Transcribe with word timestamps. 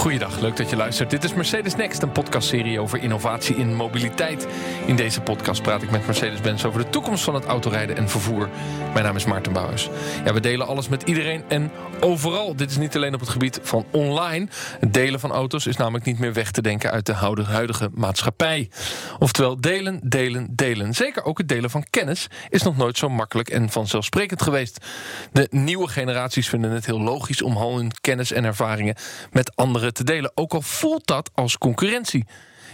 Goeiedag, 0.00 0.40
leuk 0.40 0.56
dat 0.56 0.70
je 0.70 0.76
luistert. 0.76 1.10
Dit 1.10 1.24
is 1.24 1.34
Mercedes 1.34 1.76
Next, 1.76 2.02
een 2.02 2.12
podcastserie 2.12 2.80
over 2.80 3.02
innovatie 3.02 3.56
in 3.56 3.74
mobiliteit. 3.74 4.46
In 4.86 4.96
deze 4.96 5.20
podcast 5.20 5.62
praat 5.62 5.82
ik 5.82 5.90
met 5.90 6.06
Mercedes-Benz 6.06 6.64
over 6.64 6.84
de 6.84 6.90
toekomst 6.90 7.24
van 7.24 7.34
het 7.34 7.44
autorijden 7.44 7.96
en 7.96 8.08
vervoer. 8.08 8.48
Mijn 8.92 9.04
naam 9.04 9.16
is 9.16 9.24
Maarten 9.24 9.52
Bouwers. 9.52 9.88
Ja, 10.24 10.32
we 10.32 10.40
delen 10.40 10.66
alles 10.66 10.88
met 10.88 11.02
iedereen 11.02 11.42
en 11.48 11.70
overal. 12.00 12.56
Dit 12.56 12.70
is 12.70 12.76
niet 12.76 12.96
alleen 12.96 13.14
op 13.14 13.20
het 13.20 13.28
gebied 13.28 13.58
van 13.62 13.84
online. 13.90 14.48
Het 14.78 14.94
delen 14.94 15.20
van 15.20 15.30
auto's 15.30 15.66
is 15.66 15.76
namelijk 15.76 16.04
niet 16.04 16.18
meer 16.18 16.32
weg 16.32 16.50
te 16.50 16.62
denken 16.62 16.90
uit 16.90 17.06
de 17.06 17.14
huidige 17.44 17.90
maatschappij. 17.94 18.70
Oftewel, 19.18 19.60
delen, 19.60 20.00
delen, 20.02 20.46
delen. 20.50 20.94
Zeker 20.94 21.24
ook 21.24 21.38
het 21.38 21.48
delen 21.48 21.70
van 21.70 21.84
kennis 21.90 22.26
is 22.48 22.62
nog 22.62 22.76
nooit 22.76 22.98
zo 22.98 23.08
makkelijk 23.08 23.48
en 23.48 23.70
vanzelfsprekend 23.70 24.42
geweest. 24.42 24.86
De 25.32 25.46
nieuwe 25.50 25.88
generaties 25.88 26.48
vinden 26.48 26.70
het 26.70 26.86
heel 26.86 27.00
logisch 27.00 27.42
om 27.42 27.56
al 27.56 27.76
hun 27.76 27.92
kennis 28.00 28.32
en 28.32 28.44
ervaringen 28.44 28.96
met 29.32 29.56
anderen 29.56 29.88
te 29.92 30.04
delen. 30.04 30.32
Ook 30.34 30.52
al 30.52 30.62
voelt 30.62 31.06
dat 31.06 31.30
als 31.34 31.58
concurrentie. 31.58 32.26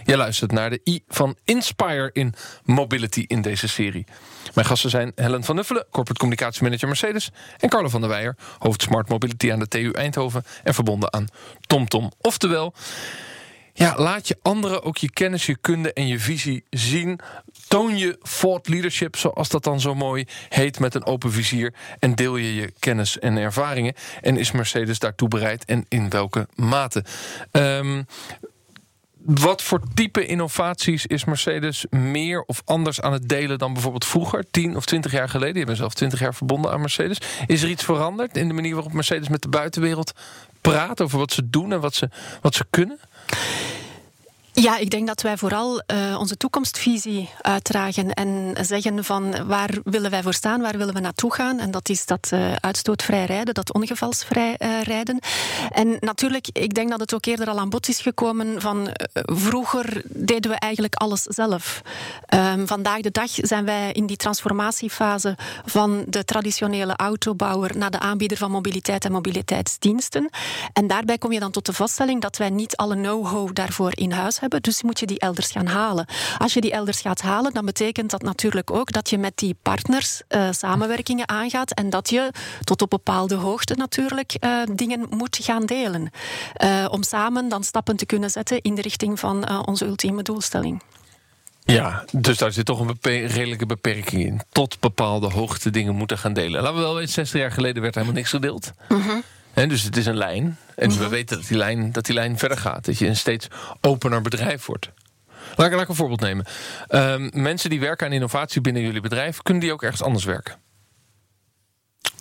Je 0.03 0.17
luistert 0.17 0.51
naar 0.51 0.69
de 0.69 0.81
I 0.83 1.03
van 1.07 1.35
Inspire 1.43 2.09
in 2.13 2.33
Mobility 2.63 3.23
in 3.27 3.41
deze 3.41 3.67
serie. 3.67 4.05
Mijn 4.53 4.67
gasten 4.67 4.89
zijn 4.89 5.11
Helen 5.15 5.43
van 5.43 5.55
Nuffelen, 5.55 5.85
Corporate 5.91 6.19
Communicatiemanager 6.19 6.87
Mercedes... 6.87 7.31
en 7.59 7.69
Carlo 7.69 7.89
van 7.89 8.01
der 8.01 8.09
Weijer, 8.09 8.35
hoofd 8.59 8.81
Smart 8.81 9.09
Mobility 9.09 9.51
aan 9.51 9.59
de 9.59 9.67
TU 9.67 9.91
Eindhoven... 9.91 10.43
en 10.63 10.73
verbonden 10.73 11.13
aan 11.13 11.27
TomTom. 11.67 12.11
Oftewel, 12.21 12.73
ja, 13.77 13.93
laat 13.97 14.27
je 14.27 14.37
anderen 14.41 14.83
ook 14.83 14.97
je 14.97 15.09
kennis, 15.09 15.45
je 15.45 15.57
kunde 15.61 15.93
en 15.93 16.07
je 16.07 16.19
visie 16.19 16.63
zien. 16.69 17.19
Toon 17.67 17.97
je 17.97 18.17
thought 18.39 18.67
leadership, 18.67 19.15
zoals 19.15 19.49
dat 19.49 19.63
dan 19.63 19.79
zo 19.79 19.95
mooi 19.95 20.25
heet, 20.49 20.79
met 20.79 20.95
een 20.95 21.05
open 21.05 21.31
vizier. 21.31 21.73
En 21.99 22.15
deel 22.15 22.35
je 22.35 22.55
je 22.55 22.73
kennis 22.79 23.19
en 23.19 23.37
ervaringen. 23.37 23.93
En 24.21 24.37
is 24.37 24.51
Mercedes 24.51 24.99
daartoe 24.99 25.27
bereid 25.27 25.65
en 25.65 25.85
in 25.89 26.09
welke 26.09 26.47
mate? 26.55 27.03
Um, 27.51 28.05
wat 29.25 29.63
voor 29.63 29.81
type 29.93 30.25
innovaties 30.25 31.05
is 31.05 31.25
Mercedes 31.25 31.85
meer 31.89 32.41
of 32.41 32.61
anders 32.65 33.01
aan 33.01 33.13
het 33.13 33.29
delen 33.29 33.57
dan 33.57 33.73
bijvoorbeeld 33.73 34.05
vroeger, 34.05 34.45
10 34.51 34.75
of 34.75 34.85
20 34.85 35.11
jaar 35.11 35.29
geleden? 35.29 35.59
Je 35.59 35.65
bent 35.65 35.77
zelf 35.77 35.93
20 35.93 36.19
jaar 36.19 36.35
verbonden 36.35 36.71
aan 36.71 36.79
Mercedes. 36.79 37.17
Is 37.45 37.63
er 37.63 37.69
iets 37.69 37.83
veranderd 37.83 38.37
in 38.37 38.47
de 38.47 38.53
manier 38.53 38.73
waarop 38.73 38.93
Mercedes 38.93 39.29
met 39.29 39.41
de 39.41 39.49
buitenwereld 39.49 40.13
praat 40.61 41.01
over 41.01 41.17
wat 41.17 41.31
ze 41.31 41.49
doen 41.49 41.73
en 41.73 41.79
wat 41.79 41.95
ze, 41.95 42.09
wat 42.41 42.55
ze 42.55 42.65
kunnen? 42.69 42.99
Ja, 44.61 44.77
ik 44.77 44.89
denk 44.89 45.07
dat 45.07 45.21
wij 45.21 45.37
vooral 45.37 45.81
uh, 45.93 46.19
onze 46.19 46.37
toekomstvisie 46.37 47.29
uitdragen 47.41 48.13
en 48.13 48.55
zeggen 48.61 49.03
van 49.03 49.47
waar 49.47 49.69
willen 49.83 50.11
wij 50.11 50.23
voor 50.23 50.33
staan, 50.33 50.61
waar 50.61 50.77
willen 50.77 50.93
we 50.93 50.99
naartoe 50.99 51.33
gaan. 51.33 51.59
En 51.59 51.71
dat 51.71 51.89
is 51.89 52.05
dat 52.05 52.29
uh, 52.33 52.53
uitstootvrij 52.53 53.25
rijden, 53.25 53.53
dat 53.53 53.73
ongevalsvrij 53.73 54.55
uh, 54.59 54.81
rijden. 54.81 55.19
En 55.71 55.97
natuurlijk, 55.99 56.47
ik 56.51 56.73
denk 56.73 56.89
dat 56.89 56.99
het 56.99 57.13
ook 57.13 57.25
eerder 57.25 57.49
al 57.49 57.59
aan 57.59 57.69
bod 57.69 57.87
is 57.87 57.99
gekomen 57.99 58.61
van 58.61 58.89
vroeger 59.13 60.01
deden 60.05 60.51
we 60.51 60.57
eigenlijk 60.57 60.95
alles 60.95 61.21
zelf. 61.21 61.81
Um, 62.33 62.67
vandaag 62.67 63.01
de 63.01 63.11
dag 63.11 63.29
zijn 63.33 63.65
wij 63.65 63.91
in 63.91 64.05
die 64.05 64.17
transformatiefase 64.17 65.35
van 65.65 66.03
de 66.07 66.25
traditionele 66.25 66.95
autobouwer 66.95 67.77
naar 67.77 67.91
de 67.91 67.99
aanbieder 67.99 68.37
van 68.37 68.51
mobiliteit 68.51 69.05
en 69.05 69.11
mobiliteitsdiensten. 69.11 70.29
En 70.73 70.87
daarbij 70.87 71.17
kom 71.17 71.31
je 71.31 71.39
dan 71.39 71.51
tot 71.51 71.65
de 71.65 71.73
vaststelling 71.73 72.21
dat 72.21 72.37
wij 72.37 72.49
niet 72.49 72.75
alle 72.75 72.95
know-how 72.95 73.53
daarvoor 73.53 73.91
in 73.95 74.11
huis 74.11 74.39
hebben 74.39 74.45
hebben, 74.51 74.71
dus 74.71 74.83
moet 74.83 74.99
je 74.99 75.05
die 75.05 75.19
elders 75.19 75.51
gaan 75.51 75.65
halen. 75.65 76.05
Als 76.37 76.53
je 76.53 76.61
die 76.61 76.71
elders 76.71 77.01
gaat 77.01 77.21
halen, 77.21 77.53
dan 77.53 77.65
betekent 77.65 78.11
dat 78.11 78.21
natuurlijk 78.21 78.71
ook 78.71 78.91
dat 78.91 79.09
je 79.09 79.17
met 79.17 79.37
die 79.37 79.55
partners 79.61 80.21
uh, 80.29 80.47
samenwerkingen 80.51 81.29
aangaat 81.29 81.71
en 81.71 81.89
dat 81.89 82.09
je 82.09 82.31
tot 82.63 82.81
op 82.81 82.89
bepaalde 82.89 83.35
hoogte 83.35 83.73
natuurlijk 83.75 84.35
uh, 84.39 84.61
dingen 84.71 85.07
moet 85.09 85.39
gaan 85.41 85.65
delen. 85.65 86.11
Uh, 86.63 86.85
om 86.89 87.03
samen 87.03 87.49
dan 87.49 87.63
stappen 87.63 87.95
te 87.95 88.05
kunnen 88.05 88.29
zetten 88.29 88.61
in 88.61 88.75
de 88.75 88.81
richting 88.81 89.19
van 89.19 89.65
onze 89.65 89.85
ultieme 89.85 90.23
doelstelling. 90.23 90.81
Ja, 91.63 92.05
dus 92.11 92.37
daar 92.37 92.51
zit 92.51 92.65
toch 92.65 92.79
een 92.79 92.87
beper 92.87 93.25
redelijke 93.25 93.65
beperking 93.65 94.25
in. 94.25 94.41
Tot 94.51 94.79
bepaalde 94.79 95.27
hoogte 95.27 95.69
dingen 95.69 95.95
moeten 95.95 96.17
gaan 96.17 96.33
delen. 96.33 96.61
Laten 96.61 96.75
we 96.75 96.81
wel 96.81 96.95
weten, 96.95 97.13
60 97.13 97.39
jaar 97.39 97.51
geleden 97.51 97.81
werd 97.81 97.95
helemaal 97.95 98.15
niks 98.15 98.29
gedeeld. 98.29 98.71
Mm 98.89 99.01
-hmm. 99.01 99.23
En 99.57 99.69
dus 99.69 99.83
het 99.83 99.97
is 99.97 100.05
een 100.05 100.17
lijn. 100.17 100.57
En 100.75 100.97
we 100.97 101.07
weten 101.07 101.37
dat 101.37 101.47
die, 101.47 101.57
lijn, 101.57 101.91
dat 101.91 102.05
die 102.05 102.15
lijn 102.15 102.37
verder 102.37 102.57
gaat. 102.57 102.85
Dat 102.85 102.97
je 102.97 103.07
een 103.07 103.15
steeds 103.15 103.47
opener 103.81 104.21
bedrijf 104.21 104.65
wordt. 104.65 104.91
Laat 105.55 105.67
ik, 105.67 105.73
laat 105.73 105.81
ik 105.81 105.89
een 105.89 105.95
voorbeeld 105.95 106.19
nemen. 106.19 106.45
Um, 106.89 107.29
mensen 107.33 107.69
die 107.69 107.79
werken 107.79 108.05
aan 108.05 108.13
innovatie 108.13 108.61
binnen 108.61 108.81
jullie 108.81 109.01
bedrijf... 109.01 109.41
kunnen 109.41 109.63
die 109.63 109.71
ook 109.71 109.83
ergens 109.83 110.01
anders 110.01 110.25
werken? 110.25 110.55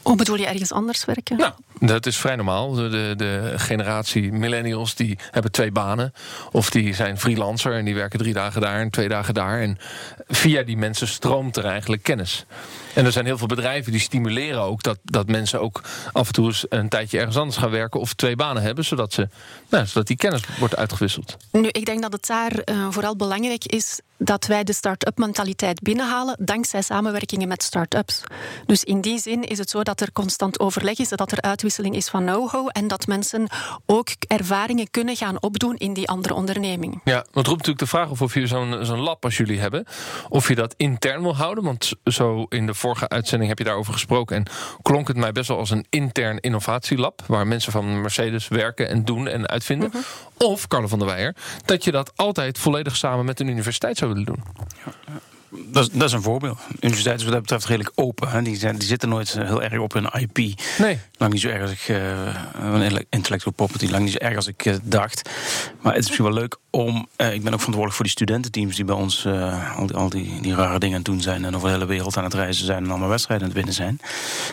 Hoe 0.07 0.17
bedoel 0.17 0.37
je 0.37 0.47
ergens 0.47 0.73
anders 0.73 1.05
werken? 1.05 1.37
Nou, 1.37 1.53
dat 1.81 2.07
is 2.07 2.17
vrij 2.17 2.37
normaal. 2.37 2.73
De, 2.73 3.15
de, 3.17 3.53
generatie 3.57 4.33
millennials 4.33 4.95
die 4.95 5.19
hebben 5.31 5.53
twee 5.53 5.71
banen. 5.71 6.13
Of 6.53 6.71
die 6.71 6.95
zijn 6.95 7.19
freelancer 7.19 7.73
en 7.73 7.85
die 7.85 7.95
werken 7.95 8.19
drie 8.19 8.33
dagen 8.33 8.61
daar 8.61 8.81
en 8.81 8.91
twee 8.91 9.09
dagen 9.09 9.35
daar. 9.35 9.61
En 9.61 9.79
via 10.27 10.63
die 10.63 10.77
mensen 10.77 11.09
stroomt 11.09 11.57
er 11.57 11.65
eigenlijk 11.65 12.03
kennis. 12.03 12.45
En 12.95 13.05
er 13.05 13.13
zijn 13.13 13.25
heel 13.25 13.39
veel 13.39 13.47
bedrijven 13.47 13.93
die 13.93 14.01
stimuleren 14.01 14.61
ook 14.61 14.83
dat, 14.83 14.99
dat 15.05 15.27
mensen 15.27 15.61
ook 15.61 15.83
af 16.13 16.27
en 16.27 16.33
toe 16.33 16.47
eens 16.47 16.67
een 16.69 16.89
tijdje 16.89 17.19
ergens 17.19 17.37
anders 17.37 17.57
gaan 17.57 17.71
werken 17.71 18.01
of 18.01 18.15
twee 18.15 18.37
banen 18.37 18.63
hebben, 18.63 18.85
zodat, 18.85 19.13
ze, 19.13 19.29
nou, 19.69 19.87
zodat 19.87 20.07
die 20.07 20.17
kennis 20.17 20.43
wordt 20.59 20.77
uitgewisseld. 20.77 21.37
Nu, 21.53 21.69
ik 21.69 21.85
denk 21.85 22.03
dat 22.03 22.13
het 22.13 22.27
daar 22.27 22.53
uh, 22.65 22.87
vooral 22.91 23.17
belangrijk 23.17 23.65
is 23.65 24.01
dat 24.19 24.47
wij 24.47 24.65
de 24.65 24.73
start-up 24.73 25.19
mentaliteit 25.19 25.81
binnenhalen 25.81 26.37
dankzij 26.39 26.83
samenwerkingen 26.83 27.49
met 27.49 27.63
start-ups. 27.63 28.23
Dus 28.67 28.85
in 28.85 29.01
die 29.01 29.19
zin 29.19 29.43
is 29.43 29.59
het 29.59 29.71
zo 29.71 29.83
dat 29.83 30.01
er 30.01 30.13
constant 30.13 30.61
overleg 30.61 30.99
is, 30.99 31.09
dat 31.09 31.33
er 31.33 31.41
uitwisseling 31.41 31.97
is 31.97 32.09
van 32.09 32.25
know-how 32.25 32.69
en 32.73 32.89
dat 32.89 33.07
mensen 33.07 33.49
ook 33.87 34.09
ervaringen 34.27 34.91
kunnen 34.91 35.17
gaan 35.17 35.43
opdoen 35.43 35.77
in 35.77 35.93
die 35.93 36.09
andere 36.09 36.35
onderneming. 36.35 37.01
Ja, 37.05 37.25
want 37.33 37.47
roept 37.47 37.67
natuurlijk 37.67 37.79
de 37.79 37.87
vraag 37.87 38.11
of, 38.11 38.23
of 38.23 38.35
je 38.35 38.47
zo'n 38.47 38.85
zo'n 38.85 39.01
lab 39.01 39.25
als 39.25 39.37
jullie 39.37 39.61
hebben, 39.61 39.85
of 40.29 40.49
je 40.49 40.55
dat 40.55 40.75
intern 40.77 41.23
wil 41.23 41.37
houden, 41.37 41.65
want 41.65 41.93
zo 42.05 42.47
in 42.49 42.67
de 42.67 42.75
vorige 42.75 43.09
uitzending 43.09 43.49
heb 43.49 43.59
je 43.59 43.65
daarover 43.65 43.93
gesproken. 43.93 44.37
En 44.37 44.45
klonk 44.83 45.09
het 45.09 45.17
mij 45.17 45.33
best 45.33 45.49
wel 45.49 45.59
als 45.59 45.71
een 45.71 45.87
intern 45.91 46.41
innovatielab. 46.41 47.23
Waar 47.27 47.47
mensen 47.47 47.73
van 47.73 48.01
Mercedes 48.01 48.49
werken 48.49 48.89
en 48.89 49.05
doen 49.05 49.29
en 49.29 49.47
uitvinden. 49.47 49.89
Mhm. 49.89 49.99
Of, 50.39 50.67
Carlo 50.67 50.87
van 50.87 50.99
der 50.99 51.09
Weijer, 51.09 51.37
dat 51.65 51.85
je 51.85 51.91
dat 51.91 52.13
altijd 52.17 52.59
volledig 52.59 52.97
samen 52.97 53.25
met 53.25 53.41
een 53.41 53.49
universiteit 53.49 53.97
zou 53.97 54.06
Wimbledon. 54.09 54.43
Ja, 54.85 54.93
ja. 55.15 55.21
Dat 55.65 55.83
is, 55.83 55.91
dat 55.93 56.03
is, 56.03 56.13
een 56.13 56.23
voorbeeld. 56.23 56.59
Universiteiten 56.81 57.25
wat 57.25 57.35
dat 57.35 57.43
betreft 57.43 57.67
redelijk 57.67 57.93
open. 57.95 58.29
Hè. 58.29 58.43
Die, 58.43 58.57
zijn, 58.57 58.77
die 58.77 58.89
zitten 58.89 59.09
nooit 59.09 59.33
heel 59.33 59.63
erg 59.63 59.79
op 59.79 59.93
hun 59.93 60.09
IP. 60.13 60.37
Nee. 60.79 60.99
Lang 61.17 61.33
niet 61.33 61.41
zo 61.41 61.49
erg 61.49 61.63
als 61.63 61.71
ik... 61.71 61.89
Uh, 61.89 62.99
intellectual 63.09 63.53
property, 63.55 63.91
lang 63.91 64.05
niet 64.05 64.13
zo 64.13 64.19
erg 64.19 64.37
als 64.37 64.47
ik 64.47 64.65
uh, 64.65 64.75
dacht. 64.83 65.31
Maar 65.81 65.93
het 65.93 66.03
is 66.03 66.07
misschien 66.07 66.25
wel 66.25 66.35
leuk 66.35 66.57
om... 66.71 67.09
Uh, 67.17 67.33
ik 67.33 67.43
ben 67.43 67.53
ook 67.53 67.59
verantwoordelijk 67.59 67.93
voor 67.93 68.05
die 68.05 68.15
studententeams... 68.15 68.77
die 68.77 68.85
bij 68.85 68.95
ons 68.95 69.27
al, 69.77 69.87
die, 69.87 69.97
al 69.97 70.09
die, 70.09 70.41
die, 70.41 70.55
rare 70.55 70.79
dingen 70.79 70.97
aan 70.97 71.03
het 71.03 71.05
doen 71.05 71.21
zijn... 71.21 71.45
en 71.45 71.57
over 71.57 71.69
de 71.69 71.75
hele 71.75 71.87
wereld 71.87 72.17
aan 72.17 72.25
het 72.25 72.35
reizen 72.35 72.67
zijn... 72.67 72.85
en 72.85 72.91
allemaal 72.91 73.09
wedstrijden 73.09 73.47
aan 73.47 73.53
het 73.55 73.65
winnen 73.65 73.75
zijn. 73.75 74.01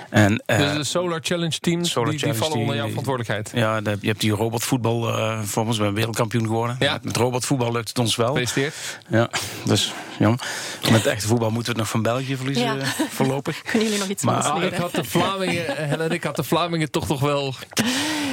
En, 0.09 0.43
dus 0.45 0.73
de 0.73 0.83
Solar 0.83 1.19
Challenge 1.21 1.59
teams, 1.59 1.91
Solar 1.91 2.09
die, 2.09 2.19
Challenge 2.19 2.39
die 2.39 2.49
vallen 2.49 2.61
onder 2.61 2.75
jouw 2.75 2.87
verantwoordelijkheid? 2.87 3.51
Ja, 3.55 3.81
de, 3.81 3.97
je 4.01 4.07
hebt 4.07 4.21
die 4.21 4.31
robotvoetbal 4.31 5.01
voor 5.43 5.65
ons. 5.65 5.77
We 5.77 5.83
zijn 5.83 5.95
wereldkampioen 5.95 6.45
geworden. 6.45 6.75
Ja. 6.79 6.99
Met 7.01 7.17
robotvoetbal 7.17 7.71
lukt 7.71 7.87
het 7.87 7.99
ons 7.99 8.15
wel. 8.15 8.27
Gefeliciteerd. 8.27 8.99
Ja, 9.09 9.29
dus 9.65 9.93
jammer. 10.19 10.39
Met 10.91 11.05
echte 11.05 11.27
voetbal 11.27 11.49
moeten 11.49 11.73
we 11.73 11.79
het 11.79 11.91
nog 11.91 12.01
van 12.01 12.13
België 12.13 12.35
verliezen 12.35 12.75
ja. 12.75 12.85
voorlopig. 13.09 13.61
Kunnen 13.71 13.83
jullie 13.83 13.99
nog 13.99 14.07
iets 14.07 14.23
maar, 14.23 14.43
ah, 14.43 14.63
ik 14.63 14.73
had 14.73 14.91
de 14.91 15.03
Vlamingen, 15.03 15.87
Helen, 15.87 16.11
ik 16.11 16.23
had 16.23 16.35
de 16.35 16.43
Vlamingen 16.43 16.91
toch 16.91 17.07
nog 17.07 17.19
wel 17.19 17.55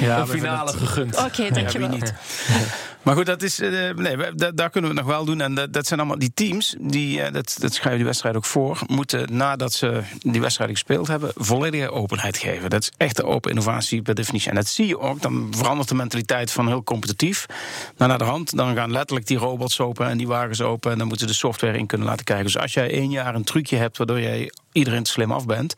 ja, 0.01 0.19
een 0.19 0.27
finale 0.27 0.73
gegund. 0.73 1.17
Oké, 1.17 1.25
okay, 1.25 1.49
dankjewel. 1.49 1.89
Ja, 1.89 1.95
niet. 1.95 2.13
Maar 3.03 3.15
goed, 3.15 3.25
dat 3.25 3.41
is, 3.41 3.59
uh, 3.59 3.93
nee, 3.93 4.17
daar 4.35 4.69
kunnen 4.69 4.91
we 4.91 4.97
het 4.97 5.05
nog 5.05 5.15
wel 5.15 5.25
doen. 5.25 5.41
En 5.41 5.55
dat, 5.55 5.73
dat 5.73 5.87
zijn 5.87 5.99
allemaal 5.99 6.19
die 6.19 6.31
teams, 6.33 6.75
die, 6.79 7.19
uh, 7.19 7.31
dat, 7.31 7.55
dat 7.59 7.73
schrijven 7.73 7.95
die 7.95 8.05
wedstrijd 8.05 8.35
ook 8.35 8.45
voor, 8.45 8.79
moeten 8.87 9.35
nadat 9.35 9.73
ze 9.73 10.01
die 10.19 10.41
wedstrijd 10.41 10.69
gespeeld 10.69 11.07
hebben, 11.07 11.31
volledige 11.35 11.91
openheid 11.91 12.37
geven. 12.37 12.69
Dat 12.69 12.81
is 12.81 12.91
echt 12.97 13.15
de 13.15 13.23
open 13.23 13.49
innovatie 13.49 14.01
per 14.01 14.15
definitie. 14.15 14.49
En 14.49 14.55
dat 14.55 14.67
zie 14.67 14.87
je 14.87 14.99
ook, 14.99 15.21
dan 15.21 15.47
verandert 15.51 15.89
de 15.89 15.95
mentaliteit 15.95 16.51
van 16.51 16.67
heel 16.67 16.83
competitief 16.83 17.45
naar, 17.97 18.07
naar 18.07 18.17
de 18.17 18.23
hand. 18.23 18.57
Dan 18.57 18.75
gaan 18.75 18.91
letterlijk 18.91 19.27
die 19.27 19.37
robots 19.37 19.79
open 19.79 20.07
en 20.07 20.17
die 20.17 20.27
wagens 20.27 20.61
open 20.61 20.91
en 20.91 20.97
dan 20.97 21.07
moeten 21.07 21.27
de 21.27 21.33
software 21.33 21.77
in 21.77 21.87
kunnen 21.87 22.07
laten 22.07 22.25
kijken. 22.25 22.45
Dus 22.45 22.57
als 22.57 22.73
jij 22.73 22.91
één 22.91 23.09
jaar 23.09 23.35
een 23.35 23.43
trucje 23.43 23.77
hebt 23.77 23.97
waardoor 23.97 24.19
jij 24.19 24.51
iedereen 24.71 25.03
te 25.03 25.11
slim 25.11 25.31
af 25.31 25.45
bent 25.45 25.75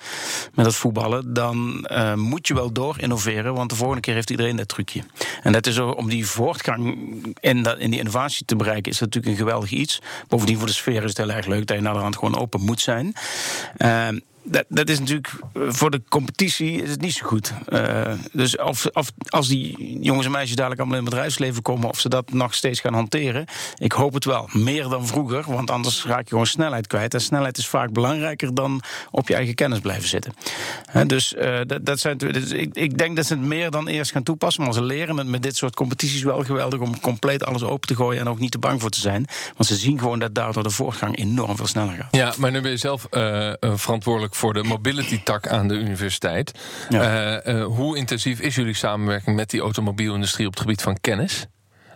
met 0.53 0.65
het 0.65 0.75
voetballen, 0.75 1.33
dan 1.33 1.87
uh, 1.91 2.13
moet 2.13 2.47
je 2.47 2.53
wel 2.53 2.71
door 2.71 2.95
innoveren, 2.99 3.53
want 3.53 3.69
de 3.69 3.75
volgende 3.75 4.01
keer 4.01 4.13
heeft 4.13 4.29
iedereen 4.29 4.55
dat 4.55 4.67
trucje. 4.67 5.03
En 5.41 5.51
dat 5.51 5.67
is 5.67 5.79
om 5.79 6.09
die 6.09 6.27
voortgang 6.27 6.97
in, 7.39 7.63
dat, 7.63 7.79
in 7.79 7.89
die 7.89 7.99
innovatie 7.99 8.45
te 8.45 8.55
bereiken, 8.55 8.91
is 8.91 8.97
dat 8.97 9.07
natuurlijk 9.07 9.33
een 9.33 9.45
geweldig 9.45 9.71
iets. 9.71 10.01
Bovendien 10.27 10.57
voor 10.57 10.67
de 10.67 10.73
sfeer 10.73 11.03
is 11.03 11.09
het 11.09 11.17
heel 11.17 11.31
erg 11.31 11.45
leuk 11.45 11.67
dat 11.67 11.77
je 11.77 11.83
naar 11.83 11.93
de 11.93 11.99
hand 11.99 12.15
gewoon 12.15 12.37
open 12.37 12.61
moet 12.61 12.81
zijn. 12.81 13.13
Uh, 13.77 14.07
dat, 14.43 14.65
dat 14.67 14.89
is 14.89 14.99
natuurlijk 14.99 15.33
voor 15.53 15.91
de 15.91 16.01
competitie 16.09 16.81
is 16.81 16.89
het 16.89 17.01
niet 17.01 17.13
zo 17.13 17.25
goed. 17.25 17.53
Uh, 17.69 18.13
dus 18.31 18.57
of, 18.57 18.85
of, 18.85 19.11
als 19.27 19.47
die 19.47 19.97
jongens 20.01 20.25
en 20.25 20.31
meisjes 20.31 20.55
dadelijk 20.55 20.81
allemaal 20.81 20.97
in 20.97 21.05
het 21.05 21.13
bedrijfsleven 21.13 21.61
komen, 21.61 21.89
of 21.89 21.99
ze 21.99 22.09
dat 22.09 22.31
nog 22.31 22.53
steeds 22.53 22.79
gaan 22.79 22.93
hanteren, 22.93 23.45
ik 23.77 23.91
hoop 23.91 24.13
het 24.13 24.25
wel. 24.25 24.49
Meer 24.51 24.89
dan 24.89 25.07
vroeger, 25.07 25.43
want 25.47 25.71
anders 25.71 26.05
raak 26.05 26.23
je 26.23 26.29
gewoon 26.29 26.45
snelheid 26.45 26.87
kwijt. 26.87 27.13
En 27.13 27.21
snelheid 27.21 27.57
is 27.57 27.67
vaak 27.67 27.91
belangrijker 27.91 28.53
dan 28.53 28.81
op 29.11 29.27
je 29.27 29.35
eigen 29.35 29.55
kennis 29.55 29.79
blijven 29.79 30.09
zitten. 30.09 30.33
dus 31.07 31.33
uh, 31.33 31.59
dat, 31.65 31.85
dat 31.85 31.99
zijn, 31.99 32.17
dus 32.17 32.51
ik, 32.51 32.73
ik, 32.73 32.97
denk 32.97 33.15
dat 33.15 33.25
ze 33.25 33.33
het 33.33 33.43
meer 33.43 33.71
dan 33.71 33.87
eerst 33.87 34.11
gaan 34.11 34.23
toepassen. 34.23 34.63
Maar 34.63 34.73
ze 34.73 34.83
leren 34.83 35.15
met, 35.15 35.27
met 35.27 35.43
dit 35.43 35.55
soort 35.55 35.75
competities 35.75 36.23
wel 36.23 36.43
geweldig 36.43 36.79
om 36.79 36.99
compleet 36.99 37.45
alles 37.45 37.63
open 37.63 37.87
te 37.87 37.95
gooien 37.95 38.21
en 38.21 38.29
ook 38.29 38.39
niet 38.39 38.51
te 38.51 38.59
bang 38.59 38.81
voor 38.81 38.89
te 38.89 38.99
zijn. 38.99 39.25
Want 39.55 39.69
ze 39.69 39.75
zien 39.75 39.99
gewoon 39.99 40.19
dat 40.19 40.35
daardoor 40.35 40.63
de 40.63 40.69
voortgang 40.69 41.17
enorm 41.17 41.55
veel 41.55 41.67
sneller 41.67 41.93
gaat. 41.93 42.15
Ja, 42.15 42.33
maar 42.37 42.51
nu 42.51 42.61
ben 42.61 42.71
je 42.71 42.77
zelf 42.77 43.07
verantwoordelijk 43.59 44.32
voor 44.35 44.53
de 44.53 44.63
mobility-tak 44.63 45.47
aan 45.47 45.67
de 45.67 45.73
universiteit. 45.73 46.51
Ja. 46.89 47.45
Uh, 47.45 47.65
hoe 47.65 47.97
intensief 47.97 48.39
is 48.39 48.55
jullie 48.55 48.73
samenwerking 48.73 49.35
met 49.35 49.49
die 49.49 49.61
automobielindustrie 49.61 50.45
op 50.45 50.51
het 50.51 50.61
gebied 50.61 50.81
van 50.81 50.97
kennis? 51.01 51.47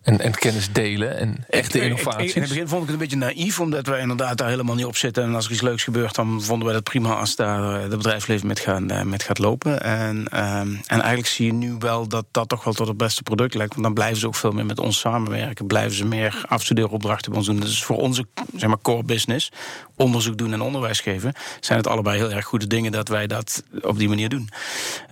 En, 0.08 0.22
en 0.22 0.32
kennis 0.32 0.72
delen 0.72 1.18
en 1.18 1.46
echte 1.50 1.82
innovaties. 1.82 2.34
in 2.34 2.42
het 2.42 2.50
begin 2.50 2.68
vond 2.68 2.82
ik 2.82 2.90
het 2.90 3.02
een 3.02 3.08
beetje 3.08 3.26
naïef, 3.26 3.60
omdat 3.60 3.88
wij 3.88 4.00
inderdaad 4.00 4.38
daar 4.38 4.50
helemaal 4.50 4.76
niet 4.76 4.86
op 4.86 4.98
zitten. 4.98 5.24
En 5.24 5.36
als 5.36 5.46
er 5.46 5.52
iets 5.52 5.62
leuks 5.62 5.84
gebeurt, 5.84 6.16
dan 6.16 6.42
vonden 6.42 6.68
wij 6.68 6.76
het 6.76 6.84
prima 6.84 7.16
als 7.16 7.36
daar 7.36 7.82
het 7.82 7.90
bedrijfsleven 7.90 8.48
met, 8.48 8.60
gaan, 8.60 9.10
met 9.10 9.24
gaat 9.24 9.40
lopen. 9.40 9.82
En, 9.82 10.18
um, 10.18 10.82
en 10.86 11.00
eigenlijk 11.00 11.28
zie 11.28 11.46
je 11.46 11.54
nu 11.54 11.76
wel 11.80 12.08
dat 12.08 12.26
dat 12.32 12.50
toch 12.50 12.64
wel 12.64 12.74
tot 12.74 12.88
het 12.88 12.98
beste 12.98 13.24
product 13.24 13.54
lijkt. 13.54 13.72
Want 13.72 13.86
dan 13.86 13.94
blijven 13.94 14.18
ze 14.18 14.28
ook 14.28 14.36
veel 14.36 14.52
meer 14.52 14.66
met 14.66 14.80
ons 14.80 15.00
samenwerken. 15.00 15.68
Blijven 15.68 15.98
ze 15.98 16.06
meer 16.06 16.44
afstudeeropdrachten 16.48 17.30
bij 17.30 17.40
ons 17.40 17.48
doen. 17.48 17.60
Dus 17.60 17.84
voor 17.84 17.98
onze 17.98 18.26
zeg 18.56 18.70
maar, 18.70 18.82
core 18.82 19.04
business, 19.04 19.52
onderzoek 19.96 20.38
doen 20.38 20.54
en 20.54 20.62
onderwijs 20.62 21.00
geven, 21.00 21.34
zijn 21.60 21.78
het 21.78 21.88
allebei 21.88 22.18
heel 22.18 22.32
erg 22.32 22.46
goede 22.46 22.68
dingen 22.68 22.92
dat 22.92 23.08
wij 23.08 23.28
dat 23.28 23.64
op 23.82 23.98
die 23.98 24.10
manier 24.10 24.30
doen. 24.30 24.50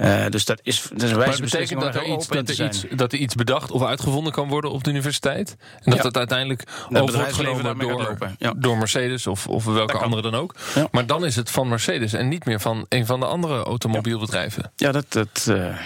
Uh, 0.01 0.25
dus 0.29 0.45
dat 0.45 0.59
is, 0.63 0.87
dat 0.93 1.01
is 1.01 1.11
een 1.11 1.17
wijze 1.17 1.41
betekent 1.41 1.81
dat 1.81 1.95
er, 1.95 2.05
iets, 2.05 2.27
dat, 2.27 2.49
er 2.49 2.65
iets, 2.65 2.85
dat 2.95 3.13
er 3.13 3.19
iets 3.19 3.35
bedacht 3.35 3.71
of 3.71 3.83
uitgevonden 3.83 4.33
kan 4.33 4.47
worden 4.47 4.71
op 4.71 4.83
de 4.83 4.89
universiteit? 4.89 5.55
En 5.83 5.91
dat 5.91 6.03
het 6.03 6.17
uiteindelijk 6.17 6.63
over 6.89 7.15
wordt 7.15 7.33
genomen 7.33 7.77
door, 7.77 8.17
ja. 8.37 8.53
door 8.57 8.77
Mercedes 8.77 9.27
of, 9.27 9.47
of 9.47 9.65
welke 9.65 9.97
andere 9.97 10.21
dan 10.21 10.35
ook. 10.35 10.55
Ja. 10.75 10.87
Maar 10.91 11.05
dan 11.05 11.25
is 11.25 11.35
het 11.35 11.51
van 11.51 11.67
Mercedes 11.67 12.13
en 12.13 12.27
niet 12.27 12.45
meer 12.45 12.59
van 12.59 12.85
een 12.89 13.05
van 13.05 13.19
de 13.19 13.25
andere 13.25 13.63
automobielbedrijven. 13.63 14.71
Ja, 14.75 14.91
dat, 14.91 15.05
dat, 15.09 15.45
uh, 15.49 15.77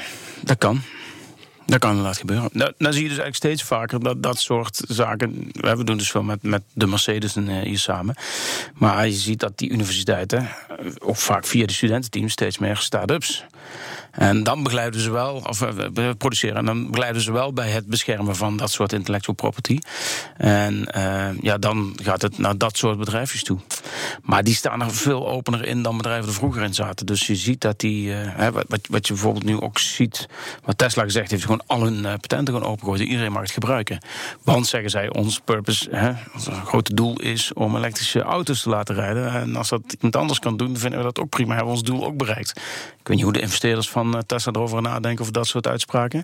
dat 0.41 0.57
kan. 0.57 0.81
Dat 1.69 1.79
kan 1.79 1.89
inderdaad 1.89 2.17
gebeuren. 2.17 2.49
Nou, 2.53 2.73
dan 2.77 2.93
zie 2.93 3.03
je 3.03 3.09
dus 3.09 3.17
eigenlijk 3.17 3.35
steeds 3.35 3.63
vaker 3.63 4.03
dat 4.03 4.23
dat 4.23 4.39
soort 4.39 4.81
zaken. 4.87 5.49
We 5.51 5.83
doen 5.83 5.97
dus 5.97 6.11
veel 6.11 6.23
met, 6.23 6.43
met 6.43 6.61
de 6.73 6.87
Mercedes 6.87 7.35
en, 7.35 7.49
uh, 7.49 7.61
hier 7.61 7.79
samen. 7.79 8.15
Maar 8.73 9.07
je 9.07 9.13
ziet 9.13 9.39
dat 9.39 9.57
die 9.57 9.69
universiteiten, 9.69 10.49
ook 10.99 11.17
vaak 11.17 11.45
via 11.45 11.65
de 11.65 11.73
studententeams, 11.73 12.31
steeds 12.31 12.57
meer 12.57 12.77
start-ups 12.77 13.45
en 14.19 14.43
dan 14.43 14.63
begeleiden 14.63 15.01
ze 15.01 15.11
wel, 15.11 15.41
of 15.47 15.61
eh, 15.61 16.09
produceren, 16.17 16.57
en 16.57 16.65
dan 16.65 16.87
begeleiden 16.87 17.21
ze 17.21 17.31
wel 17.31 17.53
bij 17.53 17.69
het 17.69 17.85
beschermen 17.85 18.35
van 18.35 18.57
dat 18.57 18.71
soort 18.71 18.93
intellectual 18.93 19.35
property. 19.35 19.79
En 20.37 20.87
uh, 20.97 21.27
ja, 21.41 21.57
dan 21.57 21.95
gaat 22.03 22.21
het 22.21 22.37
naar 22.37 22.57
dat 22.57 22.77
soort 22.77 22.97
bedrijfjes 22.97 23.43
toe. 23.43 23.59
Maar 24.23 24.43
die 24.43 24.55
staan 24.55 24.81
er 24.81 24.93
veel 24.93 25.27
opener 25.27 25.65
in 25.65 25.81
dan 25.81 25.97
bedrijven 25.97 26.27
er 26.27 26.33
vroeger 26.33 26.63
in 26.63 26.73
zaten. 26.73 27.05
Dus 27.05 27.27
je 27.27 27.35
ziet 27.35 27.61
dat 27.61 27.79
die, 27.79 28.09
uh, 28.09 28.47
wat, 28.47 28.87
wat 28.89 29.07
je 29.07 29.13
bijvoorbeeld 29.13 29.45
nu 29.45 29.59
ook 29.59 29.79
ziet, 29.79 30.27
wat 30.63 30.77
Tesla 30.77 31.03
gezegd 31.03 31.31
heeft, 31.31 31.43
gewoon 31.43 31.63
al 31.65 31.83
hun 31.83 32.01
patenten 32.01 32.53
gewoon 32.53 32.69
opengooien. 32.69 33.07
Iedereen 33.07 33.31
mag 33.31 33.41
het 33.41 33.51
gebruiken. 33.51 34.03
Want 34.43 34.67
zeggen 34.67 34.89
zij, 34.89 35.13
ons 35.13 35.39
purpose, 35.39 35.89
hè, 35.91 36.11
ons 36.33 36.47
grote 36.65 36.93
doel 36.93 37.19
is 37.19 37.53
om 37.53 37.75
elektrische 37.75 38.21
auto's 38.21 38.61
te 38.61 38.69
laten 38.69 38.95
rijden. 38.95 39.31
En 39.31 39.55
als 39.55 39.69
dat 39.69 39.81
iemand 39.93 40.15
anders 40.15 40.39
kan 40.39 40.57
doen, 40.57 40.77
vinden 40.77 40.99
we 40.99 41.05
dat 41.05 41.19
ook 41.19 41.29
prima. 41.29 41.55
Hebben 41.55 41.73
ons 41.73 41.83
doel 41.83 42.05
ook 42.05 42.17
bereikt. 42.17 42.49
Ik 42.99 43.07
weet 43.07 43.15
niet 43.15 43.25
hoe 43.25 43.33
de 43.33 43.41
investeerders 43.41 43.89
van 43.89 44.08
van 44.11 44.25
Tesla 44.25 44.51
erover 44.51 44.81
nadenken 44.81 45.25
of 45.25 45.31
dat 45.31 45.47
soort 45.47 45.67
uitspraken. 45.67 46.23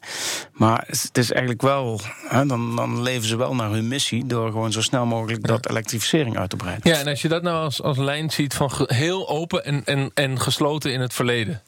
Maar 0.52 0.84
het 0.88 1.18
is 1.18 1.32
eigenlijk 1.32 1.62
wel, 1.62 2.00
hè, 2.28 2.46
dan, 2.46 2.76
dan 2.76 3.02
leven 3.02 3.28
ze 3.28 3.36
wel 3.36 3.56
naar 3.56 3.70
hun 3.70 3.88
missie 3.88 4.26
door 4.26 4.52
gewoon 4.52 4.72
zo 4.72 4.82
snel 4.82 5.06
mogelijk 5.06 5.48
dat 5.48 5.70
elektrificering 5.70 6.38
uit 6.38 6.50
te 6.50 6.56
breiden. 6.56 6.92
Ja, 6.92 7.00
en 7.00 7.08
als 7.08 7.22
je 7.22 7.28
dat 7.28 7.44
nou 7.44 7.64
als, 7.64 7.82
als 7.82 7.98
lijn 7.98 8.30
ziet 8.32 8.54
van 8.54 8.72
heel 8.86 9.30
open 9.30 9.66
en, 9.66 9.82
en, 9.86 10.12
en 10.14 10.40
gesloten 10.40 10.94
in 10.94 11.02
het 11.02 11.14
verleden. 11.14 11.62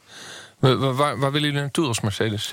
Waar, 0.59 0.77
waar, 0.77 0.95
waar 0.95 1.31
willen 1.31 1.47
jullie 1.47 1.61
naartoe 1.61 1.87
als 1.87 2.01
Mercedes? 2.01 2.51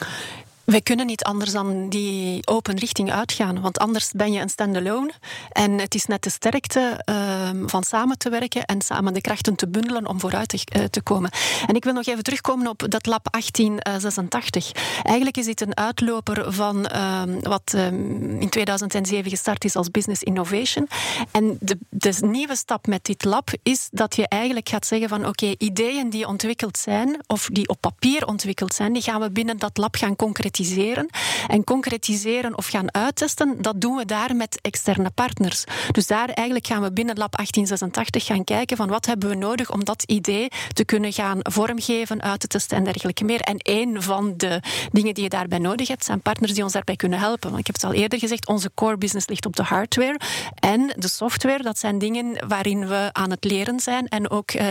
Wij 0.64 0.80
kunnen 0.80 1.06
niet 1.06 1.24
anders 1.24 1.52
dan 1.52 1.88
die 1.88 2.46
open 2.46 2.78
richting 2.78 3.12
uitgaan, 3.12 3.60
want 3.60 3.78
anders 3.78 4.10
ben 4.12 4.32
je 4.32 4.40
een 4.40 4.48
standalone. 4.48 5.12
En 5.52 5.78
het 5.78 5.94
is 5.94 6.06
net 6.06 6.22
de 6.22 6.30
sterkte 6.30 7.02
uh, 7.10 7.48
van 7.66 7.82
samen 7.82 8.18
te 8.18 8.30
werken 8.30 8.64
en 8.64 8.80
samen 8.82 9.12
de 9.12 9.20
krachten 9.20 9.54
te 9.54 9.68
bundelen 9.68 10.06
om 10.06 10.20
vooruit 10.20 10.48
te, 10.48 10.90
te, 10.90 11.02
komen. 11.02 11.30
En 11.66 11.74
ik 11.74 11.84
wil 11.84 11.92
nog 11.92 12.06
even 12.06 12.22
terugkomen 12.22 12.66
op 12.66 12.84
dat 12.88 13.06
lab 13.06 13.28
1886. 13.30 14.72
Eigenlijk 15.02 15.36
is 15.36 15.44
dit 15.44 15.60
een 15.60 15.76
uitloper 15.76 16.52
van 16.52 16.88
uh, 16.94 17.22
wat 17.40 17.72
ehm, 17.74 18.40
in 18.40 18.48
2007 18.48 19.30
gestart 19.30 19.64
is 19.64 19.76
als 19.76 19.90
Business 19.90 20.22
Innovation. 20.22 20.88
En 21.30 21.56
de, 21.60 21.78
de, 21.90 22.12
nieuwe 22.20 22.56
stap 22.56 22.86
met 22.86 23.04
dit 23.04 23.24
lab 23.24 23.50
is 23.62 23.88
dat 23.92 24.16
je 24.16 24.28
eigenlijk 24.28 24.68
gaat 24.68 24.86
zeggen 24.86 25.08
van 25.08 25.26
oké, 25.26 25.54
ideeën 25.58 26.10
die 26.10 26.26
ontwikkeld 26.26 26.78
zijn 26.78 27.22
of 27.26 27.48
die 27.52 27.68
op 27.68 27.80
papier 27.80 28.26
ontwikkeld 28.26 28.74
zijn, 28.74 28.92
die 28.92 29.02
gaan 29.02 29.20
we 29.20 29.30
binnen 29.30 29.58
dat 29.58 29.76
lab 29.76 29.96
gaan 29.96 30.16
concretiseren 30.16 30.52
concretiseren. 30.54 31.08
En 31.46 31.64
concretiseren 31.64 32.58
of 32.58 32.66
gaan 32.66 32.94
uittesten, 32.94 33.62
dat 33.62 33.80
doen 33.80 33.96
we 33.96 34.04
daar 34.04 34.36
met 34.36 34.58
externe 34.62 35.10
partners. 35.10 35.64
Dus 35.90 36.06
daar 36.06 36.28
eigenlijk 36.28 36.66
gaan 36.66 36.82
we 36.82 36.92
binnen 36.92 37.16
Lab 37.16 37.36
1886 37.36 38.24
gaan 38.24 38.44
kijken 38.44 38.76
van 38.76 38.88
wat 38.88 39.06
hebben 39.06 39.28
we 39.28 39.34
nodig 39.34 39.72
om 39.72 39.84
dat 39.84 40.02
idee 40.02 40.48
te 40.72 40.84
kunnen 40.84 41.12
gaan 41.12 41.38
vormgeven, 41.42 42.22
uit 42.22 42.40
te 42.40 42.46
testen 42.46 42.76
en 42.76 42.84
dergelijke 42.84 43.24
meer. 43.24 43.40
En 43.40 43.56
een 43.62 44.02
van 44.02 44.34
de 44.36 44.60
dingen 44.92 45.14
die 45.14 45.22
je 45.22 45.28
daarbij 45.28 45.58
nodig 45.58 45.88
hebt, 45.88 46.04
zijn 46.04 46.20
partners 46.20 46.52
die 46.52 46.62
ons 46.62 46.72
daarbij 46.72 46.96
kunnen 46.96 47.18
helpen. 47.18 47.48
Want 47.48 47.60
ik 47.60 47.66
heb 47.66 47.74
het 47.74 47.84
al 47.84 47.92
eerder 47.92 48.18
gezegd, 48.18 48.46
onze 48.46 48.70
core 48.74 48.96
business 48.96 49.28
ligt 49.28 49.46
op 49.46 49.56
de 49.56 49.62
hardware. 49.62 50.20
En 50.54 50.92
de 50.96 51.08
software, 51.08 51.62
dat 51.62 51.78
zijn 51.78 51.98
dingen 51.98 52.48
waarin 52.48 52.88
we 52.88 53.08
aan 53.12 53.30
het 53.30 53.44
leren 53.44 53.80
zijn 53.80 54.08
en 54.08 54.30
ook 54.30 54.52
uh, 54.52 54.64